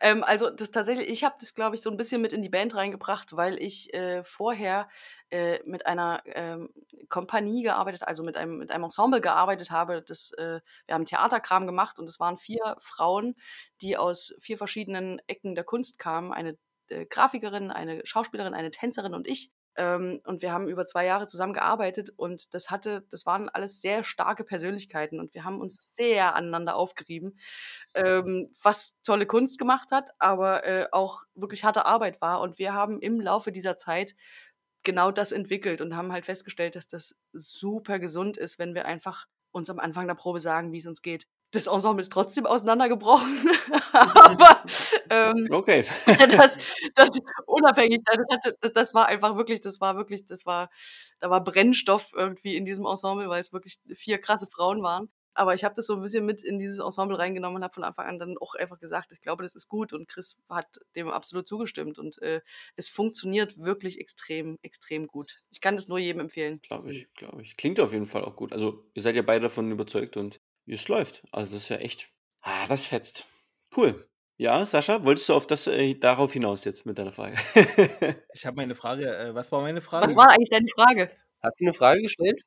[0.00, 2.48] Ähm, also das tatsächlich, ich habe das, glaube ich, so ein bisschen mit in die
[2.50, 4.88] Band reingebracht, weil ich äh, vorher
[5.30, 6.68] äh, mit einer ähm,
[7.08, 10.02] Kompanie gearbeitet, also mit einem, mit einem Ensemble gearbeitet habe.
[10.02, 13.34] Das, äh, wir haben Theaterkram gemacht und es waren vier Frauen,
[13.80, 16.32] die aus vier verschiedenen Ecken der Kunst kamen.
[16.32, 19.50] Eine äh, Grafikerin, eine Schauspielerin, eine Tänzerin und ich.
[19.76, 23.80] Ähm, und wir haben über zwei Jahre zusammen gearbeitet und das hatte, das waren alles
[23.80, 27.38] sehr starke Persönlichkeiten und wir haben uns sehr aneinander aufgerieben,
[27.94, 32.40] ähm, was tolle Kunst gemacht hat, aber äh, auch wirklich harte Arbeit war.
[32.40, 34.14] Und wir haben im Laufe dieser Zeit
[34.82, 39.26] genau das entwickelt und haben halt festgestellt, dass das super gesund ist, wenn wir einfach
[39.50, 41.26] uns am Anfang der Probe sagen, wie es uns geht.
[41.56, 43.50] Das Ensemble ist trotzdem auseinandergebrochen,
[43.92, 44.62] aber
[45.08, 45.84] ähm, Okay.
[46.36, 46.58] das,
[46.94, 47.10] das
[47.46, 50.68] unabhängig, das, das war einfach wirklich, das war wirklich, das war,
[51.18, 55.08] da war Brennstoff irgendwie in diesem Ensemble, weil es wirklich vier krasse Frauen waren.
[55.32, 57.84] Aber ich habe das so ein bisschen mit in dieses Ensemble reingenommen und habe von
[57.84, 59.92] Anfang an dann auch einfach gesagt, ich glaube, das ist gut.
[59.92, 61.98] Und Chris hat dem absolut zugestimmt.
[61.98, 62.40] Und äh,
[62.76, 65.42] es funktioniert wirklich extrem, extrem gut.
[65.50, 66.60] Ich kann das nur jedem empfehlen.
[66.62, 67.58] Glaube ich, glaube ich.
[67.58, 68.54] Klingt auf jeden Fall auch gut.
[68.54, 70.40] Also, ihr seid ja beide davon überzeugt und
[70.74, 71.22] es läuft.
[71.32, 72.08] Also, das ist ja echt.
[72.42, 73.26] Ah, das fetzt.
[73.76, 74.08] Cool.
[74.38, 77.36] Ja, Sascha, wolltest du auf das äh, darauf hinaus jetzt mit deiner Frage?
[78.34, 80.06] Ich habe meine Frage, äh, was war meine Frage?
[80.06, 81.08] Was war eigentlich deine Frage?
[81.42, 82.42] Hast du eine Frage gestellt?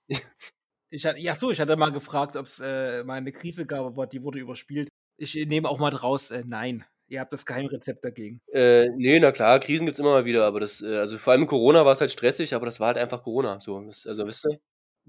[0.91, 3.86] Ich hatte, ja, so, ich hatte mal gefragt, ob es äh, mal eine Krise gab,
[3.86, 4.89] aber die wurde überspielt.
[5.17, 6.84] Ich äh, nehme auch mal draus, äh, nein.
[7.07, 8.39] Ihr habt das Geheimrezept dagegen.
[8.53, 11.47] Äh, nee, na klar, Krisen gibt's immer mal wieder, aber das, äh, also vor allem
[11.47, 13.59] Corona war es halt stressig, aber das war halt einfach Corona.
[13.59, 14.59] So, das, also wisst ihr?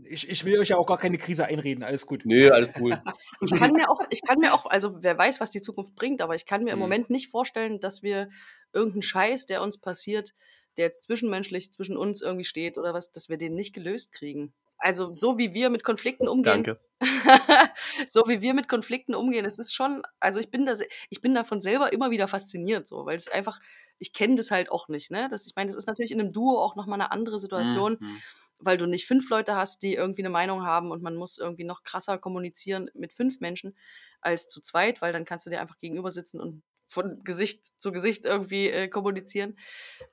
[0.09, 2.23] Ich, ich will euch ja auch gar keine Krise einreden, alles gut.
[2.25, 2.91] Nö, alles cool.
[3.43, 6.21] Ich kann mir auch, ich kann mir auch, also wer weiß, was die Zukunft bringt,
[6.21, 6.83] aber ich kann mir im Mhm.
[6.83, 8.29] Moment nicht vorstellen, dass wir
[8.73, 10.33] irgendeinen Scheiß, der uns passiert,
[10.77, 14.53] der jetzt zwischenmenschlich zwischen uns irgendwie steht oder was, dass wir den nicht gelöst kriegen.
[14.79, 16.81] Also so wie wir mit Konflikten umgehen, Danke.
[18.07, 20.75] so wie wir mit Konflikten umgehen, es ist schon, also ich bin da,
[21.11, 23.61] ich bin davon selber immer wieder fasziniert, so, weil es einfach,
[23.99, 25.29] ich kenne das halt auch nicht, ne?
[25.31, 28.19] Das, ich meine, das ist natürlich in einem Duo auch nochmal eine andere Situation, Mhm.
[28.61, 31.65] Weil du nicht fünf Leute hast, die irgendwie eine Meinung haben und man muss irgendwie
[31.65, 33.77] noch krasser kommunizieren mit fünf Menschen
[34.21, 37.93] als zu zweit, weil dann kannst du dir einfach gegenüber sitzen und von Gesicht zu
[37.93, 39.57] Gesicht irgendwie äh, kommunizieren.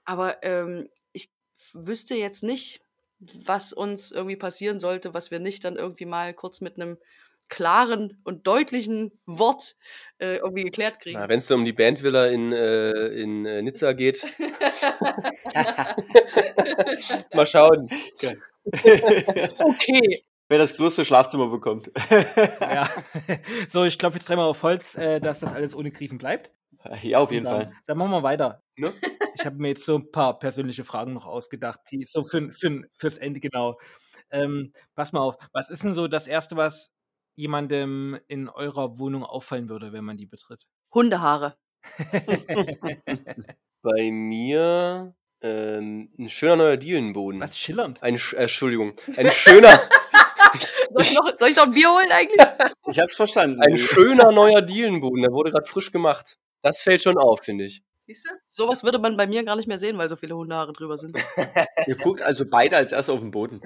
[0.05, 1.31] Aber ähm, ich
[1.73, 2.81] wüsste jetzt nicht,
[3.19, 6.97] was uns irgendwie passieren sollte, was wir nicht dann irgendwie mal kurz mit einem
[7.49, 9.75] klaren und deutlichen Wort
[10.19, 11.19] äh, irgendwie geklärt kriegen.
[11.27, 14.25] Wenn es um die Bandvilla in, äh, in äh, Nizza geht,
[17.33, 17.89] mal schauen.
[19.59, 20.23] okay.
[20.49, 21.91] Wer das größte Schlafzimmer bekommt.
[22.61, 22.89] Ja.
[23.67, 26.51] so, ich klopfe jetzt dreimal auf Holz, äh, dass das alles ohne Krisen bleibt.
[27.01, 27.73] ja, auf jeden dann, Fall.
[27.85, 28.61] Dann machen wir weiter.
[28.75, 28.93] Ne?
[29.35, 32.83] Ich habe mir jetzt so ein paar persönliche Fragen noch ausgedacht, die so für, für,
[32.91, 33.77] fürs Ende genau.
[34.29, 36.91] Ähm, pass mal auf, was ist denn so das Erste, was
[37.37, 40.65] jemandem in eurer Wohnung auffallen würde, wenn man die betritt?
[40.93, 41.55] Hundehaare.
[43.81, 47.39] Bei mir ähm, ein schöner neuer Dielenboden.
[47.39, 48.01] was schillernd.
[48.03, 49.79] Ein, Sch- äh, Entschuldigung, ein schöner,
[50.91, 52.41] Soll ich noch, soll ich noch ein Bier holen eigentlich?
[52.89, 53.61] Ich hab's verstanden.
[53.61, 55.21] ein schöner neuer Dielenboden.
[55.21, 56.37] Der wurde gerade frisch gemacht.
[56.63, 57.83] Das fällt schon auf, finde ich.
[58.07, 58.29] Siehst du?
[58.47, 61.17] Sowas würde man bei mir gar nicht mehr sehen, weil so viele Hundehaare drüber sind.
[61.85, 63.61] Ihr guckt also beide als erstes auf den Boden.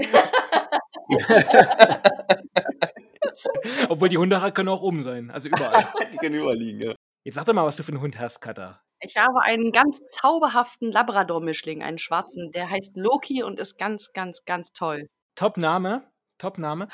[3.89, 5.87] Obwohl die Hundehaare können auch oben sein, also überall.
[6.13, 6.95] Die können überall liegen, ja.
[7.23, 8.81] Jetzt sag doch mal, was du für einen Hund hast, Katha.
[8.99, 14.45] Ich habe einen ganz zauberhaften Labrador-Mischling, einen schwarzen, der heißt Loki und ist ganz, ganz,
[14.45, 15.07] ganz toll.
[15.35, 16.03] Top-Name,
[16.37, 16.87] Top-Name.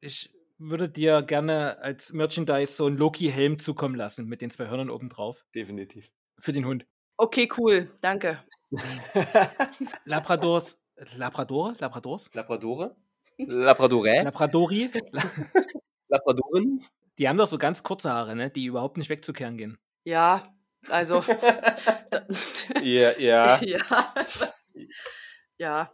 [0.00, 4.90] Ich würde dir gerne als Merchandise so einen Loki-Helm zukommen lassen mit den zwei Hörnern
[4.90, 5.44] oben drauf.
[5.54, 6.10] Definitiv.
[6.38, 6.86] Für den Hund.
[7.16, 7.90] Okay, cool.
[8.00, 8.42] Danke.
[10.04, 10.78] Labradors.
[11.16, 11.74] Labrador?
[11.78, 12.30] Labradors?
[12.32, 12.96] Labradore?
[13.38, 14.22] Labradorä?
[14.22, 14.90] Labradori?
[16.10, 16.84] Labradoren?
[17.18, 18.50] Die haben doch so ganz kurze Haare, ne?
[18.50, 19.78] Die überhaupt nicht wegzukehren gehen.
[20.04, 20.54] Ja,
[20.88, 21.24] also.
[22.82, 23.58] Ja, ja.
[23.62, 24.72] ja, was,
[25.58, 25.92] ja.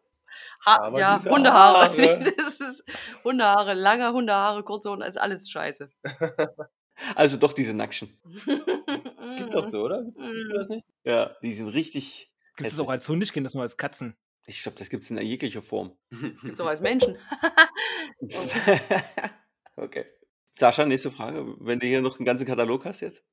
[0.64, 1.88] Ha Aber ja, diese Hundehaare.
[1.90, 2.18] Haare.
[2.38, 2.84] Ist
[3.24, 5.90] Hundehaare, lange Hundehaare, kurze Hunde, ist alles scheiße.
[7.14, 8.16] Also doch diese Nackschen.
[9.36, 10.02] Gibt doch so, oder?
[10.04, 10.52] Gibt Mm.
[10.54, 10.86] das nicht?
[11.04, 12.30] Ja, die sind richtig.
[12.56, 13.22] Gibt es auch als Hund?
[13.22, 14.16] Ich kenne das nur als Katzen.
[14.46, 15.96] Ich glaube, das gibt es in jeglicher Form.
[16.42, 17.16] Gibt's auch als Menschen.
[19.76, 20.06] Okay.
[20.58, 21.54] Sascha, nächste Frage.
[21.60, 23.24] Wenn du hier noch einen ganzen Katalog hast jetzt?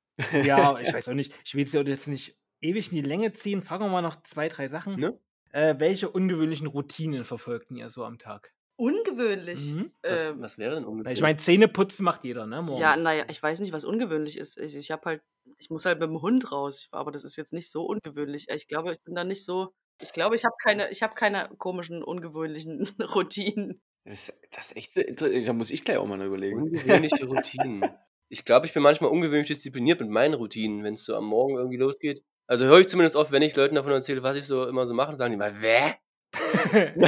[0.43, 1.33] Ja, ich weiß auch nicht.
[1.45, 3.61] Ich will es jetzt nicht ewig in die Länge ziehen.
[3.61, 4.99] Fangen wir mal noch zwei, drei Sachen.
[4.99, 5.19] Ne?
[5.51, 8.53] Äh, welche ungewöhnlichen Routinen verfolgten ihr so am Tag?
[8.75, 9.73] Ungewöhnlich.
[9.73, 9.91] Mhm.
[10.01, 11.13] Was, Ähm, was wäre denn ungefähr?
[11.13, 12.61] Ich meine, Zähneputzen macht jeder, ne?
[12.61, 12.81] Morgens.
[12.81, 14.59] ja, naja, ich weiß nicht, was ungewöhnlich ist.
[14.59, 15.21] Ich, ich habe halt,
[15.57, 16.79] ich muss halt mit dem Hund raus.
[16.79, 18.47] Ich, aber das ist jetzt nicht so ungewöhnlich.
[18.49, 19.73] Ich glaube, ich bin da nicht so.
[20.01, 23.81] Ich glaube, ich habe keine, ich habe keine komischen, ungewöhnlichen Routinen.
[24.05, 24.97] Das, das ist echt.
[24.97, 26.61] inter- Da muss ich gleich auch mal überlegen.
[26.63, 27.83] Ungewöhnliche Routinen.
[28.29, 31.55] Ich glaube, ich bin manchmal ungewöhnlich diszipliniert mit meinen Routinen, wenn es so am Morgen
[31.55, 32.23] irgendwie losgeht.
[32.47, 34.93] Also höre ich zumindest oft, wenn ich Leuten davon erzähle, was ich so immer so
[34.93, 35.93] mache, sagen die mal, Wä?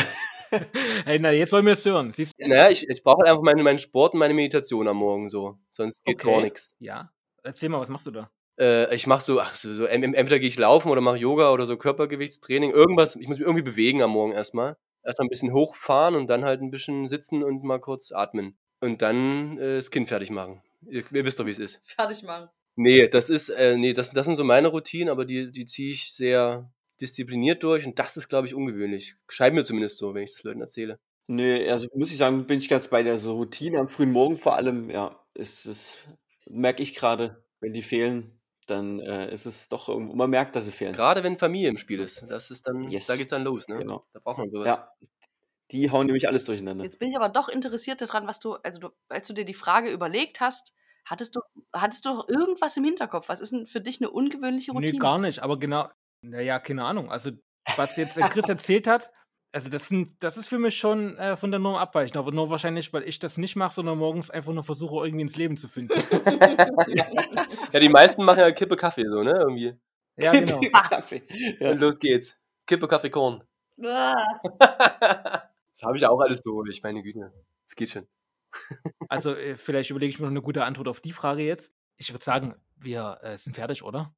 [1.06, 2.12] hey, na, jetzt wollen wir es hören.
[2.14, 2.48] Siehst du?
[2.48, 5.58] Naja, ich, ich brauche halt einfach meinen, meinen Sport und meine Meditation am Morgen so.
[5.72, 6.44] Sonst geht gar Okay.
[6.44, 6.76] nichts.
[6.80, 7.10] Ja.
[7.44, 8.30] Erzähl mal, was machst du da?
[8.60, 11.66] Äh, ich mache so, ach so, so entweder gehe ich laufen oder mache Yoga oder
[11.66, 12.72] so Körpergewichtstraining.
[12.72, 14.78] Irgendwas, ich muss mich irgendwie bewegen am Morgen erstmal.
[15.06, 18.58] Erstmal ein bisschen hochfahren und dann halt ein bisschen sitzen und mal kurz atmen.
[18.82, 20.62] Und dann äh, das Kind fertig machen.
[20.88, 21.82] Ihr, ihr wisst doch, wie es ist.
[21.86, 22.50] Fertig machen.
[22.76, 25.92] Nee, das ist, äh, nee, das, das sind so meine Routinen, aber die, die ziehe
[25.92, 29.16] ich sehr diszipliniert durch und das ist, glaube ich, ungewöhnlich.
[29.28, 31.00] Scheint mir zumindest so, wenn ich das Leuten erzähle.
[31.28, 34.36] Nee, also muss ich sagen, bin ich ganz bei der so Routine am frühen Morgen
[34.36, 35.98] vor allem, ja, ist es,
[36.50, 40.66] merke ich gerade, wenn die fehlen, dann äh, ist es doch irgendwo, man merkt, dass
[40.66, 40.94] sie fehlen.
[40.94, 43.08] Gerade wenn Familie im Spiel ist, das ist dann, Yes.
[43.08, 43.78] da geht's dann los, ne?
[43.78, 44.06] Genau.
[44.14, 44.68] Da braucht man sowas.
[44.68, 44.92] Ja.
[45.72, 46.84] Die hauen nämlich alles durcheinander.
[46.84, 49.54] Jetzt bin ich aber doch interessiert daran, was du, also du, als du dir die
[49.54, 50.74] Frage überlegt hast,
[51.06, 51.42] hattest du,
[51.74, 53.30] hattest du noch irgendwas im Hinterkopf?
[53.30, 54.92] Was ist denn für dich eine ungewöhnliche Routine?
[54.92, 55.90] Nee, gar nicht, aber genau.
[56.22, 57.12] Naja, keine Ahnung.
[57.12, 57.32] Also,
[57.78, 59.12] was jetzt äh, Chris erzählt hat,
[59.56, 62.50] also das, sind, das ist für mich schon äh, von der Norm abweichend, aber nur
[62.50, 65.68] wahrscheinlich, weil ich das nicht mache, sondern morgens einfach nur versuche, irgendwie ins Leben zu
[65.70, 65.94] finden.
[67.72, 69.32] Ja, die meisten machen ja Kippe Kaffee so, ne?
[69.38, 69.76] Irgendwie.
[70.18, 70.62] Ja, genau.
[70.90, 71.24] Kaffee.
[71.60, 71.72] Ja.
[71.72, 72.38] Und los geht's.
[72.68, 73.44] Kippe Kaffee Korn.
[75.78, 77.34] Das habe ich auch alles durch, meine Güte.
[77.68, 78.08] Das geht schon.
[79.10, 81.74] Also, äh, vielleicht überlege ich mir noch eine gute Antwort auf die Frage jetzt.
[81.98, 84.14] Ich würde sagen, wir äh, sind fertig, oder?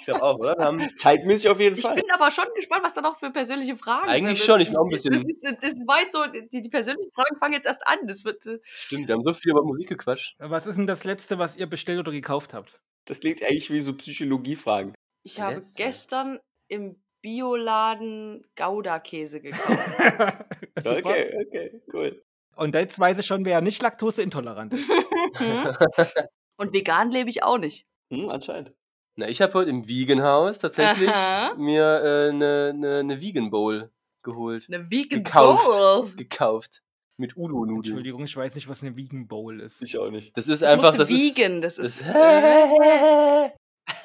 [0.00, 0.56] Ich glaube auch, oder?
[0.58, 1.94] Wir haben Zeitmäßig auf jeden Ich Fall.
[1.94, 4.46] bin aber schon gespannt, was da noch für persönliche Fragen Eigentlich sind.
[4.46, 7.10] schon, ich bin auch ein Das, bisschen- ist, das war jetzt so, die, die persönlichen
[7.12, 7.98] Fragen fangen jetzt erst an.
[8.06, 10.34] Das wird, äh, Stimmt, wir haben so viel über Musik gequatscht.
[10.38, 12.80] Was ist denn das Letzte, was ihr bestellt oder gekauft habt?
[13.06, 14.94] Das klingt eigentlich wie so Psychologiefragen.
[15.22, 15.82] ich habe Letzte.
[15.82, 19.78] gestern im Bioladen Gouda-Käse gekauft.
[20.78, 20.98] Super.
[20.98, 22.22] Okay, okay, cool.
[22.56, 24.88] Und jetzt weiß ich schon, wer nicht laktoseintolerant ist.
[26.56, 27.86] Und vegan lebe ich auch nicht.
[28.12, 28.72] Hm, anscheinend.
[29.20, 31.54] Na, ich habe heute im Vegan-Haus tatsächlich Aha.
[31.58, 33.90] mir eine äh, ne, ne, ne Vegan Bowl
[34.22, 34.66] geholt.
[34.72, 35.62] Eine Vegan Gekauft.
[35.66, 36.08] Bowl.
[36.16, 36.82] Gekauft.
[37.18, 37.76] Mit Udo-Nudeln.
[37.84, 39.82] Entschuldigung, ich weiß nicht, was eine Vegan Bowl ist.
[39.82, 40.34] Ich auch nicht.
[40.38, 41.36] Das ist Das einfach, das ist.
[41.36, 42.02] vegan, das das- ist.
[42.06, 43.50] äh,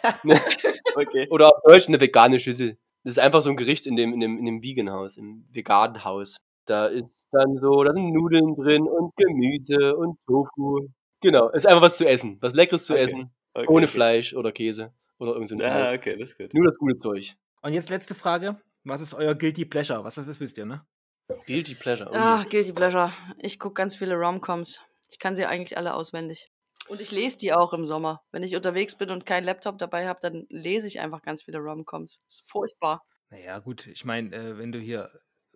[0.98, 1.28] Okay.
[1.30, 2.78] Oder auf Deutsch eine vegane Schüssel.
[3.06, 6.04] Das ist einfach so ein Gericht in dem, in dem, in dem Vegan-Haus, im veganen
[6.04, 6.38] Haus.
[6.66, 10.90] Da ist dann so, da sind Nudeln drin und Gemüse und Tofu.
[11.22, 12.38] Genau, ist einfach was zu essen.
[12.42, 13.04] Was Leckeres zu Okay.
[13.04, 13.32] essen.
[13.54, 13.94] okay Ohne okay.
[13.94, 14.92] Fleisch oder Käse.
[15.18, 15.98] Oder irgend so ein Ja, Scheiß.
[15.98, 16.54] okay, das ist gut.
[16.54, 17.36] Nur das gute Zeug.
[17.62, 18.60] Und jetzt letzte Frage.
[18.84, 20.04] Was ist euer Guilty Pleasure?
[20.04, 20.86] Was das ist, wisst ihr, ne?
[21.48, 22.10] Guilty Pleasure.
[22.12, 22.16] Oh.
[22.16, 23.12] Ah, Guilty Pleasure.
[23.40, 24.80] Ich gucke ganz viele Romcoms.
[25.10, 26.52] Ich kann sie eigentlich alle auswendig.
[26.88, 28.22] Und ich lese die auch im Sommer.
[28.32, 31.58] Wenn ich unterwegs bin und keinen Laptop dabei habe, dann lese ich einfach ganz viele
[31.58, 32.22] Romcoms.
[32.28, 33.04] Ist furchtbar.
[33.32, 33.88] Naja, gut.
[33.88, 35.10] Ich meine, äh, wenn du hier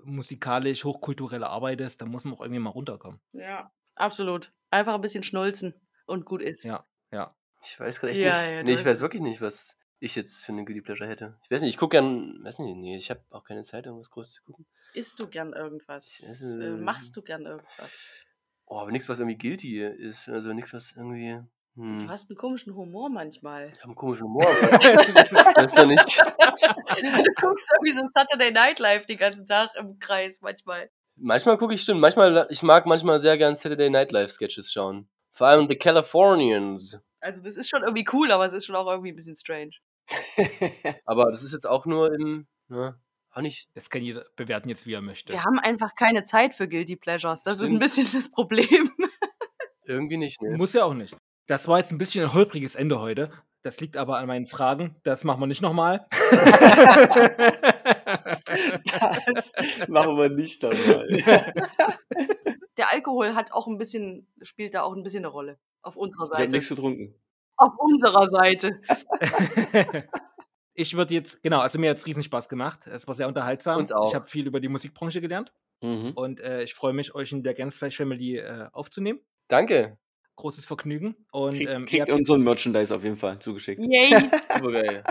[0.03, 3.21] musikalisch, hochkulturell arbeitest, dann muss man auch irgendwie mal runterkommen.
[3.33, 4.51] Ja, absolut.
[4.71, 5.75] Einfach ein bisschen schnulzen
[6.07, 6.63] und gut ist.
[6.63, 7.35] Ja, ja.
[7.63, 8.51] Ich weiß gerade echt Ja, nicht.
[8.51, 11.37] ja, nee, du ich weiß wirklich nicht, was ich jetzt für eine Guilty Pleasure hätte.
[11.43, 14.09] Ich weiß nicht, ich gucke gern, weiß nicht, nee, ich habe auch keine Zeit, irgendwas
[14.11, 14.65] Großes zu gucken.
[14.93, 16.19] Isst du gern irgendwas?
[16.19, 18.23] Ich Äh, esse- machst du gern irgendwas?
[18.65, 20.29] Oh, aber nichts, was irgendwie guilty ist.
[20.29, 21.39] Also nichts, was irgendwie.
[21.75, 21.99] Hm.
[21.99, 23.67] Du hast einen komischen Humor manchmal.
[23.73, 24.45] Ich habe einen komischen Humor.
[24.47, 24.69] aber
[25.55, 26.21] das ist doch nicht.
[26.21, 30.89] du guckst irgendwie so Saturday Night Live den ganzen Tag im Kreis manchmal.
[31.15, 31.99] Manchmal gucke ich, stimmt.
[31.99, 35.09] Manchmal, ich mag manchmal sehr gern Saturday Night Live Sketches schauen.
[35.31, 36.99] Vor allem The Californians.
[37.21, 39.71] Also das ist schon irgendwie cool, aber es ist schon auch irgendwie ein bisschen strange.
[41.05, 42.99] Aber das ist jetzt auch nur im, ne,
[43.31, 43.67] auch nicht.
[43.75, 45.33] Das kann jeder bewerten jetzt, wie er möchte.
[45.33, 47.43] Wir haben einfach keine Zeit für Guilty Pleasures.
[47.43, 47.81] Das ist ein Stimmt.
[47.81, 48.89] bisschen das Problem.
[49.83, 50.57] Irgendwie nicht, ne?
[50.57, 51.15] Muss ja auch nicht.
[51.47, 53.31] Das war jetzt ein bisschen ein holpriges Ende heute.
[53.61, 54.95] Das liegt aber an meinen Fragen.
[55.03, 56.07] Das machen wir nicht nochmal.
[59.25, 59.51] Das
[59.89, 61.05] machen wir nicht dabei.
[62.77, 65.59] Der Alkohol hat auch ein bisschen, spielt da auch ein bisschen eine Rolle.
[65.81, 66.51] Auf unserer Ich habe Seite.
[66.51, 67.15] nichts getrunken.
[67.57, 68.79] Auf unserer Seite.
[70.73, 72.87] ich würde jetzt, genau, also mir hat es riesen Spaß gemacht.
[72.87, 73.79] Es war sehr unterhaltsam.
[73.79, 74.07] Uns auch.
[74.09, 75.51] Ich habe viel über die Musikbranche gelernt
[75.81, 76.11] Mhm.
[76.15, 79.21] und äh, ich freue mich, euch in der Gänzfleisch Family äh, aufzunehmen.
[79.47, 79.97] Danke.
[80.35, 81.15] Großes Vergnügen.
[81.31, 83.81] Und Krieg, ähm, ihr kriegt habt unseren jetzt Merchandise auf jeden Fall zugeschickt.
[83.81, 84.09] Yay.
[84.57, 85.03] Super geil.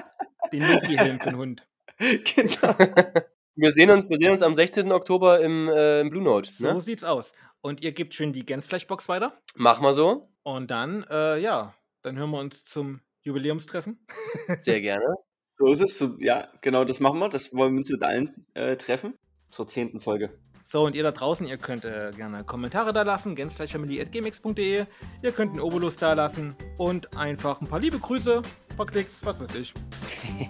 [0.52, 1.66] den Loki-Helm für den Hund.
[1.98, 2.74] genau.
[3.60, 4.92] Wir sehen uns, wir sehen uns am 16.
[4.92, 6.48] Oktober im, äh, im Blue Note.
[6.48, 6.80] So Ne?
[6.80, 7.32] sieht's aus.
[7.60, 9.40] Und ihr gebt schön die Gänzfleischbox weiter.
[9.54, 10.30] Mach mal so.
[10.42, 14.06] Und dann, äh, ja, dann hören wir uns zum Jubiläumstreffen.
[14.58, 15.14] Sehr gerne.
[15.58, 15.98] So ist es.
[15.98, 17.28] So, ja, genau, das machen wir.
[17.28, 19.14] Das wollen wir uns mit allen äh, treffen.
[19.50, 20.30] Zur zehnten Folge.
[20.70, 24.84] So, und ihr da draußen, ihr könnt äh, gerne Kommentare da lassen, gänzfleischfamily.gmx.de.
[25.22, 29.24] Ihr könnt einen Obolus da lassen und einfach ein paar liebe Grüße, ein paar Klicks,
[29.24, 29.72] was weiß ich.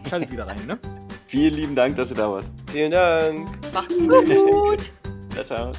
[0.08, 0.76] Schaltet wieder rein, ne?
[1.28, 2.46] Vielen lieben Dank, dass ihr da wart.
[2.72, 3.48] Vielen Dank.
[3.72, 4.90] Macht's gut.
[5.30, 5.72] Ciao, ciao.